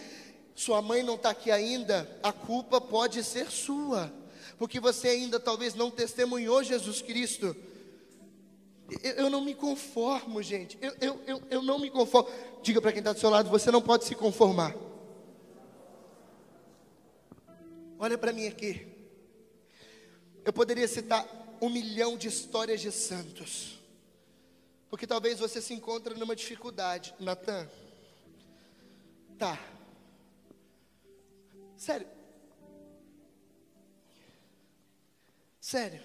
Sua 0.57 0.81
mãe 0.81 1.03
não 1.03 1.13
está 1.13 1.29
aqui 1.29 1.51
ainda, 1.51 2.09
a 2.23 2.33
culpa 2.33 2.81
pode 2.81 3.23
ser 3.23 3.51
sua. 3.51 4.11
porque 4.57 4.79
você 4.79 5.09
ainda 5.09 5.39
talvez 5.39 5.75
não 5.75 5.91
testemunhou 5.91 6.63
Jesus 6.63 6.99
Cristo. 6.99 7.55
Eu, 9.03 9.11
eu 9.11 9.29
não 9.29 9.39
me 9.45 9.53
conformo, 9.53 10.41
gente. 10.41 10.75
Eu, 10.81 10.95
eu, 10.99 11.21
eu, 11.27 11.43
eu 11.51 11.61
não 11.61 11.77
me 11.77 11.91
conformo. 11.91 12.27
Diga 12.63 12.81
para 12.81 12.91
quem 12.91 13.01
está 13.01 13.13
do 13.13 13.19
seu 13.19 13.29
lado: 13.29 13.51
você 13.51 13.69
não 13.69 13.83
pode 13.83 14.05
se 14.05 14.15
conformar. 14.15 14.75
Olha 17.99 18.17
para 18.17 18.33
mim 18.33 18.47
aqui. 18.47 18.87
Eu 20.43 20.51
poderia 20.51 20.87
citar 20.87 21.23
um 21.61 21.69
milhão 21.69 22.17
de 22.17 22.29
histórias 22.29 22.81
de 22.81 22.91
santos. 22.91 23.77
Porque 24.89 25.05
talvez 25.05 25.37
você 25.37 25.61
se 25.61 25.75
encontre 25.75 26.15
numa 26.15 26.35
dificuldade. 26.35 27.13
Natan, 27.19 27.69
tá. 29.37 29.76
Sério. 31.77 32.07
Sério. 35.61 36.01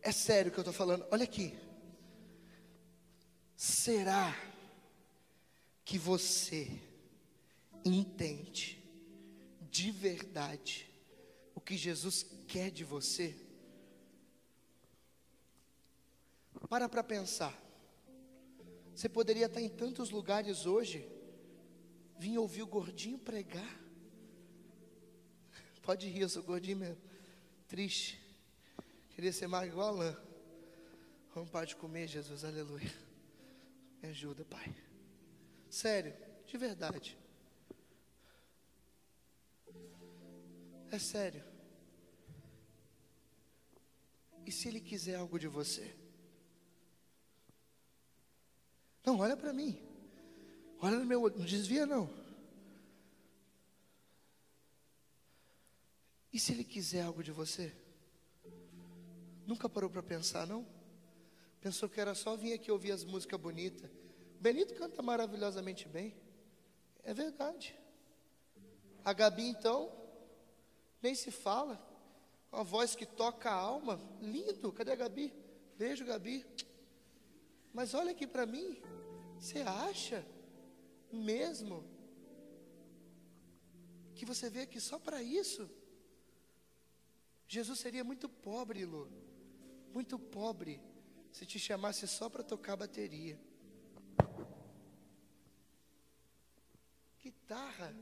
É 0.00 0.10
sério 0.10 0.50
que 0.50 0.58
eu 0.58 0.62
estou 0.62 0.72
falando. 0.72 1.06
Olha 1.10 1.24
aqui. 1.24 1.58
Será 3.54 4.34
que 5.84 5.98
você 5.98 6.80
entende 7.84 8.82
de 9.60 9.90
verdade 9.90 10.88
o 11.54 11.60
que 11.60 11.76
Jesus 11.76 12.24
quer 12.46 12.70
de 12.70 12.84
você? 12.84 13.36
Para 16.68 16.88
para 16.88 17.02
pensar. 17.02 17.67
Você 18.98 19.08
poderia 19.08 19.46
estar 19.46 19.60
em 19.60 19.68
tantos 19.68 20.10
lugares 20.10 20.66
hoje, 20.66 21.08
vir 22.18 22.36
ouvir 22.36 22.62
o 22.62 22.66
gordinho 22.66 23.16
pregar. 23.16 23.80
Pode 25.82 26.08
rir, 26.08 26.22
eu 26.22 26.28
sou 26.28 26.42
gordinho 26.42 26.78
mesmo. 26.78 27.00
Triste. 27.68 28.20
Queria 29.10 29.32
ser 29.32 29.46
mais 29.46 29.70
igual 29.70 29.90
Alain. 29.90 30.16
Vamos 31.32 31.48
parar 31.48 31.64
de 31.64 31.76
comer, 31.76 32.08
Jesus, 32.08 32.42
aleluia. 32.42 32.92
Me 34.02 34.08
ajuda, 34.08 34.44
Pai. 34.44 34.74
Sério, 35.70 36.12
de 36.44 36.58
verdade. 36.58 37.16
É 40.90 40.98
sério. 40.98 41.44
E 44.44 44.50
se 44.50 44.66
Ele 44.66 44.80
quiser 44.80 45.14
algo 45.14 45.38
de 45.38 45.46
você? 45.46 46.07
Não, 49.04 49.18
olha 49.18 49.36
para 49.36 49.52
mim. 49.52 49.78
Olha 50.80 50.98
no 50.98 51.04
meu 51.04 51.22
olho, 51.22 51.38
não 51.38 51.44
desvia 51.44 51.86
não. 51.86 52.08
E 56.32 56.38
se 56.38 56.52
ele 56.52 56.64
quiser 56.64 57.02
algo 57.02 57.22
de 57.22 57.32
você? 57.32 57.74
Nunca 59.46 59.68
parou 59.68 59.88
para 59.88 60.02
pensar, 60.02 60.46
não? 60.46 60.66
Pensou 61.60 61.88
que 61.88 62.00
era 62.00 62.14
só 62.14 62.36
vir 62.36 62.52
aqui 62.52 62.70
ouvir 62.70 62.92
as 62.92 63.02
músicas 63.02 63.40
bonitas. 63.40 63.90
Benito 64.40 64.74
canta 64.74 65.02
maravilhosamente 65.02 65.88
bem. 65.88 66.14
É 67.02 67.12
verdade. 67.12 67.74
A 69.04 69.12
Gabi, 69.12 69.48
então, 69.48 69.90
nem 71.02 71.14
se 71.14 71.30
fala. 71.30 71.82
Uma 72.52 72.62
voz 72.62 72.94
que 72.94 73.06
toca 73.06 73.50
a 73.50 73.54
alma. 73.54 73.98
Lindo. 74.20 74.72
Cadê 74.72 74.92
a 74.92 74.96
Gabi? 74.96 75.32
Beijo, 75.76 76.04
Gabi. 76.04 76.46
Mas 77.72 77.94
olha 77.94 78.12
aqui 78.12 78.26
para 78.26 78.46
mim. 78.46 78.80
Você 79.38 79.60
acha 79.60 80.24
mesmo 81.12 81.84
que 84.14 84.24
você 84.24 84.50
veio 84.50 84.64
aqui 84.64 84.80
só 84.80 84.98
para 84.98 85.22
isso? 85.22 85.70
Jesus 87.46 87.78
seria 87.78 88.04
muito 88.04 88.28
pobre, 88.28 88.84
Lu, 88.84 89.08
muito 89.94 90.18
pobre, 90.18 90.80
se 91.32 91.46
te 91.46 91.58
chamasse 91.58 92.06
só 92.06 92.28
para 92.28 92.42
tocar 92.42 92.76
bateria. 92.76 93.40
Guitarra, 97.22 97.94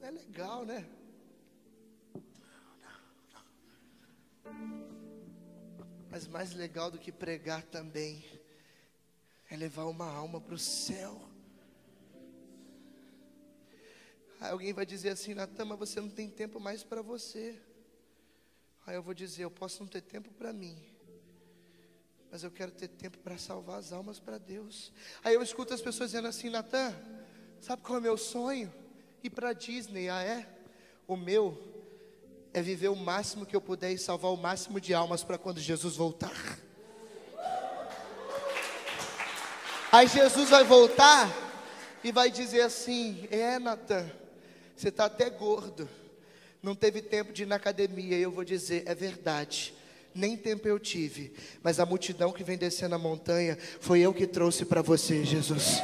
é 0.00 0.10
legal, 0.10 0.64
né? 0.64 0.88
Mas 6.12 6.28
mais 6.28 6.52
legal 6.52 6.90
do 6.90 6.98
que 6.98 7.10
pregar 7.10 7.62
também 7.62 8.22
é 9.50 9.56
levar 9.56 9.86
uma 9.86 10.04
alma 10.04 10.42
para 10.42 10.54
o 10.54 10.58
céu. 10.58 11.18
Aí 14.38 14.50
alguém 14.50 14.74
vai 14.74 14.84
dizer 14.84 15.08
assim, 15.08 15.32
Natan, 15.32 15.64
mas 15.64 15.78
você 15.78 16.02
não 16.02 16.10
tem 16.10 16.28
tempo 16.28 16.60
mais 16.60 16.84
para 16.84 17.00
você. 17.00 17.58
Aí 18.86 18.94
eu 18.94 19.02
vou 19.02 19.14
dizer, 19.14 19.44
eu 19.44 19.50
posso 19.50 19.82
não 19.82 19.88
ter 19.88 20.02
tempo 20.02 20.30
para 20.32 20.52
mim, 20.52 20.76
mas 22.30 22.44
eu 22.44 22.50
quero 22.50 22.72
ter 22.72 22.88
tempo 22.88 23.16
para 23.20 23.38
salvar 23.38 23.78
as 23.78 23.90
almas 23.90 24.20
para 24.20 24.36
Deus. 24.36 24.92
Aí 25.24 25.32
eu 25.32 25.42
escuto 25.42 25.72
as 25.72 25.80
pessoas 25.80 26.10
dizendo 26.10 26.28
assim, 26.28 26.50
Natan, 26.50 26.94
sabe 27.58 27.80
qual 27.80 27.96
é 27.96 28.00
o 28.00 28.02
meu 28.02 28.18
sonho? 28.18 28.70
Ir 29.22 29.30
para 29.30 29.54
Disney, 29.54 30.10
ah 30.10 30.22
é? 30.22 30.46
O 31.06 31.16
meu 31.16 31.71
é 32.54 32.60
viver 32.60 32.88
o 32.88 32.96
máximo 32.96 33.46
que 33.46 33.56
eu 33.56 33.60
puder 33.60 33.92
e 33.92 33.98
salvar 33.98 34.30
o 34.32 34.36
máximo 34.36 34.80
de 34.80 34.92
almas 34.92 35.24
para 35.24 35.38
quando 35.38 35.60
Jesus 35.60 35.96
voltar. 35.96 36.58
Aí 39.90 40.06
Jesus 40.06 40.50
vai 40.50 40.64
voltar 40.64 41.30
e 42.02 42.12
vai 42.12 42.30
dizer 42.30 42.62
assim: 42.62 43.26
É, 43.30 43.58
Natan, 43.58 44.10
você 44.76 44.88
está 44.88 45.06
até 45.06 45.30
gordo, 45.30 45.88
não 46.62 46.74
teve 46.74 47.02
tempo 47.02 47.32
de 47.32 47.42
ir 47.42 47.46
na 47.46 47.56
academia. 47.56 48.16
E 48.16 48.22
eu 48.22 48.30
vou 48.30 48.44
dizer: 48.44 48.84
É 48.86 48.94
verdade. 48.94 49.74
Nem 50.14 50.36
tempo 50.36 50.68
eu 50.68 50.78
tive, 50.78 51.32
mas 51.62 51.80
a 51.80 51.86
multidão 51.86 52.32
que 52.32 52.44
vem 52.44 52.58
descendo 52.58 52.94
a 52.94 52.98
montanha 52.98 53.56
foi 53.80 54.00
eu 54.00 54.12
que 54.12 54.26
trouxe 54.26 54.62
para 54.66 54.82
você, 54.82 55.24
Jesus. 55.24 55.80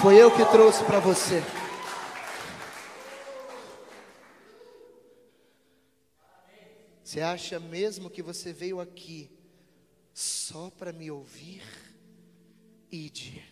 Foi 0.00 0.16
eu 0.16 0.30
que 0.30 0.42
trouxe 0.46 0.82
para 0.84 0.98
você. 0.98 1.42
Você 7.10 7.22
acha 7.22 7.58
mesmo 7.58 8.08
que 8.08 8.22
você 8.22 8.52
veio 8.52 8.78
aqui 8.78 9.28
só 10.14 10.70
para 10.70 10.92
me 10.92 11.10
ouvir? 11.10 11.60
ide 12.88 13.44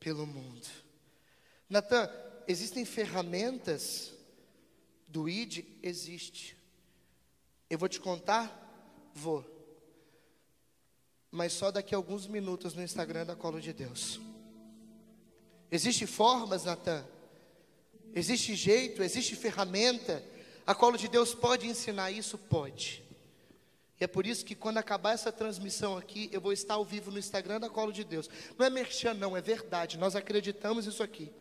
pelo 0.00 0.26
mundo. 0.26 0.66
Natan, 1.70 2.10
existem 2.48 2.84
ferramentas 2.84 4.12
do 5.06 5.28
id? 5.28 5.64
Existe. 5.80 6.56
Eu 7.70 7.78
vou 7.78 7.88
te 7.88 8.00
contar? 8.00 8.50
Vou. 9.14 9.44
Mas 11.30 11.52
só 11.52 11.70
daqui 11.70 11.94
a 11.94 11.98
alguns 11.98 12.26
minutos 12.26 12.74
no 12.74 12.82
Instagram 12.82 13.24
da 13.24 13.36
Colo 13.36 13.60
de 13.60 13.72
Deus. 13.72 14.20
Existem 15.70 16.08
formas, 16.08 16.64
Natan? 16.64 17.06
Existe 18.12 18.56
jeito, 18.56 19.00
existe 19.00 19.36
ferramenta. 19.36 20.24
A 20.68 20.74
Colo 20.74 20.98
de 20.98 21.08
Deus 21.08 21.34
pode 21.34 21.66
ensinar 21.66 22.10
isso? 22.10 22.36
Pode. 22.36 23.02
E 23.98 24.04
é 24.04 24.06
por 24.06 24.26
isso 24.26 24.44
que 24.44 24.54
quando 24.54 24.76
acabar 24.76 25.12
essa 25.12 25.32
transmissão 25.32 25.96
aqui, 25.96 26.28
eu 26.30 26.42
vou 26.42 26.52
estar 26.52 26.74
ao 26.74 26.84
vivo 26.84 27.10
no 27.10 27.18
Instagram 27.18 27.58
da 27.58 27.70
Colo 27.70 27.90
de 27.90 28.04
Deus. 28.04 28.28
Não 28.58 28.66
é 28.66 28.68
merchan, 28.68 29.14
não, 29.14 29.34
é 29.34 29.40
verdade. 29.40 29.96
Nós 29.96 30.14
acreditamos 30.14 30.84
isso 30.84 31.02
aqui. 31.02 31.32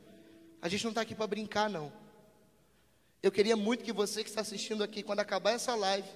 A 0.61 0.69
gente 0.69 0.85
não 0.85 0.91
está 0.91 1.01
aqui 1.01 1.13
para 1.13 1.27
brincar, 1.27 1.69
não. 1.69 1.91
Eu 3.21 3.29
queria 3.29 3.57
muito 3.57 3.83
que 3.83 3.91
você 3.91 4.23
que 4.23 4.29
está 4.29 4.39
assistindo 4.39 4.81
aqui, 4.81 5.03
quando 5.03 5.19
acabar 5.19 5.51
essa 5.51 5.75
live, 5.75 6.07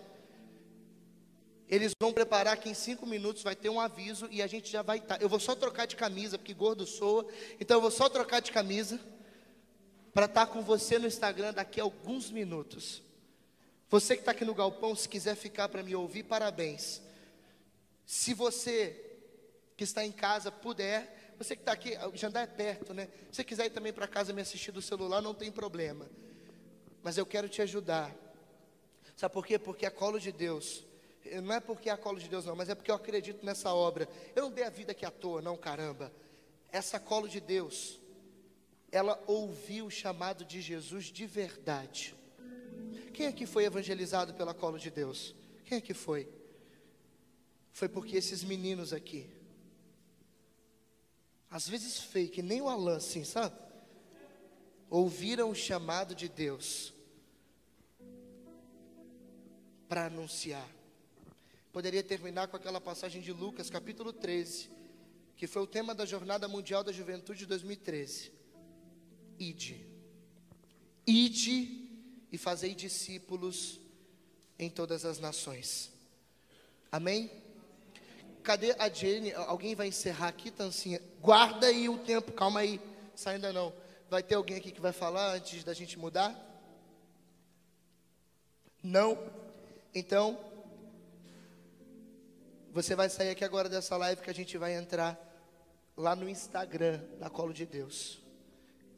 eles 1.67 1.91
vão 2.01 2.13
preparar 2.13 2.55
que 2.55 2.69
em 2.69 2.73
cinco 2.73 3.05
minutos 3.05 3.43
vai 3.43 3.57
ter 3.57 3.67
um 3.67 3.81
aviso 3.81 4.25
e 4.31 4.41
a 4.41 4.47
gente 4.47 4.71
já 4.71 4.81
vai 4.81 4.99
estar. 4.99 5.17
Tá. 5.17 5.21
Eu 5.21 5.27
vou 5.27 5.41
só 5.41 5.53
trocar 5.53 5.85
de 5.85 5.97
camisa, 5.97 6.37
porque 6.37 6.53
gordo 6.53 6.87
soa. 6.87 7.27
Então 7.59 7.75
eu 7.75 7.81
vou 7.81 7.91
só 7.91 8.07
trocar 8.07 8.39
de 8.39 8.53
camisa 8.53 8.97
para 10.13 10.25
estar 10.25 10.45
tá 10.45 10.51
com 10.51 10.61
você 10.61 10.99
no 10.99 11.07
Instagram 11.07 11.53
daqui 11.53 11.79
a 11.79 11.83
alguns 11.83 12.29
minutos. 12.29 13.01
Você 13.89 14.15
que 14.15 14.21
está 14.21 14.31
aqui 14.31 14.45
no 14.45 14.53
galpão, 14.53 14.95
se 14.95 15.07
quiser 15.07 15.35
ficar 15.35 15.69
para 15.69 15.83
me 15.83 15.95
ouvir, 15.95 16.23
parabéns. 16.23 17.01
Se 18.05 18.33
você 18.33 19.19
que 19.75 19.83
está 19.83 20.05
em 20.05 20.11
casa 20.11 20.51
puder, 20.51 21.33
você 21.37 21.55
que 21.55 21.61
está 21.61 21.71
aqui, 21.71 21.97
o 22.13 22.15
Jandá 22.15 22.41
é 22.41 22.47
perto, 22.47 22.93
né? 22.93 23.07
Se 23.31 23.37
você 23.37 23.43
quiser 23.43 23.65
ir 23.65 23.71
também 23.71 23.91
para 23.91 24.07
casa 24.07 24.33
me 24.33 24.41
assistir 24.41 24.71
do 24.71 24.81
celular, 24.81 25.21
não 25.21 25.33
tem 25.33 25.51
problema. 25.51 26.09
Mas 27.01 27.17
eu 27.17 27.25
quero 27.25 27.49
te 27.49 27.61
ajudar. 27.61 28.15
Sabe 29.17 29.33
por 29.33 29.45
quê? 29.45 29.57
Porque 29.57 29.85
a 29.85 29.91
colo 29.91 30.19
de 30.19 30.31
Deus, 30.31 30.83
não 31.43 31.53
é 31.53 31.59
porque 31.59 31.89
é 31.89 31.93
a 31.93 31.97
colo 31.97 32.19
de 32.19 32.27
Deus, 32.27 32.45
não, 32.45 32.55
mas 32.55 32.69
é 32.69 32.75
porque 32.75 32.91
eu 32.91 32.95
acredito 32.95 33.45
nessa 33.45 33.73
obra. 33.73 34.07
Eu 34.35 34.43
não 34.43 34.51
dei 34.51 34.63
a 34.63 34.69
vida 34.69 34.91
aqui 34.91 35.05
à 35.05 35.11
toa, 35.11 35.41
não, 35.41 35.55
caramba. 35.57 36.11
Essa 36.71 36.99
colo 36.99 37.27
de 37.27 37.39
Deus, 37.39 38.00
ela 38.91 39.21
ouviu 39.27 39.85
o 39.85 39.91
chamado 39.91 40.43
de 40.43 40.61
Jesus 40.61 41.05
de 41.05 41.25
verdade. 41.25 42.15
Quem 43.13 43.27
é 43.27 43.31
que 43.31 43.45
foi 43.45 43.65
evangelizado 43.65 44.33
pela 44.33 44.53
cola 44.53 44.77
de 44.77 44.89
Deus? 44.89 45.35
Quem 45.65 45.77
é 45.77 45.81
que 45.81 45.93
foi? 45.93 46.27
Foi 47.71 47.87
porque 47.87 48.17
esses 48.17 48.43
meninos 48.43 48.91
aqui, 48.91 49.29
às 51.49 51.67
vezes 51.67 51.99
fake, 51.99 52.41
nem 52.41 52.61
o 52.61 52.69
Alan 52.69 52.97
assim, 52.97 53.23
sabe? 53.23 53.55
ouviram 54.91 55.49
o 55.49 55.55
chamado 55.55 56.13
de 56.13 56.27
Deus 56.27 56.93
para 59.87 60.07
anunciar. 60.07 60.67
Poderia 61.71 62.03
terminar 62.03 62.49
com 62.49 62.57
aquela 62.57 62.81
passagem 62.81 63.21
de 63.21 63.31
Lucas, 63.31 63.69
capítulo 63.69 64.11
13, 64.11 64.69
que 65.37 65.47
foi 65.47 65.61
o 65.61 65.67
tema 65.67 65.95
da 65.95 66.05
Jornada 66.05 66.45
Mundial 66.49 66.83
da 66.83 66.91
Juventude 66.91 67.39
de 67.39 67.45
2013. 67.45 68.33
Ide. 69.41 69.83
Ide 71.07 71.89
e 72.31 72.37
fazei 72.37 72.75
discípulos 72.75 73.79
em 74.59 74.69
todas 74.69 75.03
as 75.03 75.17
nações. 75.17 75.91
Amém? 76.91 77.31
Cadê 78.43 78.75
a 78.77 78.87
Jenny? 78.87 79.33
Alguém 79.33 79.73
vai 79.73 79.87
encerrar 79.87 80.27
aqui, 80.27 80.51
Tancinha? 80.51 81.01
Guarda 81.19 81.67
aí 81.67 81.89
o 81.89 81.97
tempo, 81.97 82.31
calma 82.31 82.59
aí. 82.59 82.79
Sai 83.15 83.35
ainda 83.35 83.51
não. 83.51 83.73
Vai 84.11 84.21
ter 84.21 84.35
alguém 84.35 84.57
aqui 84.57 84.71
que 84.71 84.79
vai 84.79 84.93
falar 84.93 85.33
antes 85.33 85.63
da 85.63 85.73
gente 85.73 85.97
mudar? 85.97 86.35
Não? 88.83 89.17
Então, 89.93 90.39
você 92.71 92.95
vai 92.95 93.09
sair 93.09 93.29
aqui 93.29 93.43
agora 93.43 93.67
dessa 93.67 93.97
live 93.97 94.21
que 94.21 94.29
a 94.29 94.33
gente 94.33 94.55
vai 94.55 94.75
entrar 94.75 95.19
lá 95.97 96.15
no 96.15 96.29
Instagram 96.29 97.01
da 97.19 97.29
Colo 97.29 97.53
de 97.53 97.65
Deus. 97.65 98.20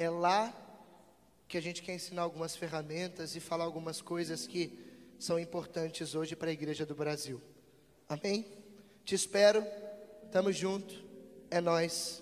É 0.03 0.09
lá 0.09 0.53
que 1.47 1.57
a 1.57 1.61
gente 1.61 1.81
quer 1.81 1.95
ensinar 1.95 2.23
algumas 2.23 2.57
ferramentas 2.57 3.37
e 3.37 3.39
falar 3.39 3.63
algumas 3.63 4.01
coisas 4.01 4.45
que 4.45 4.77
são 5.17 5.39
importantes 5.39 6.13
hoje 6.13 6.35
para 6.35 6.49
a 6.49 6.51
igreja 6.51 6.85
do 6.85 6.93
Brasil. 6.93 7.39
Amém? 8.09 8.45
Te 9.05 9.15
espero. 9.15 9.65
Tamo 10.29 10.51
junto. 10.51 10.93
É 11.49 11.61
nós. 11.61 12.21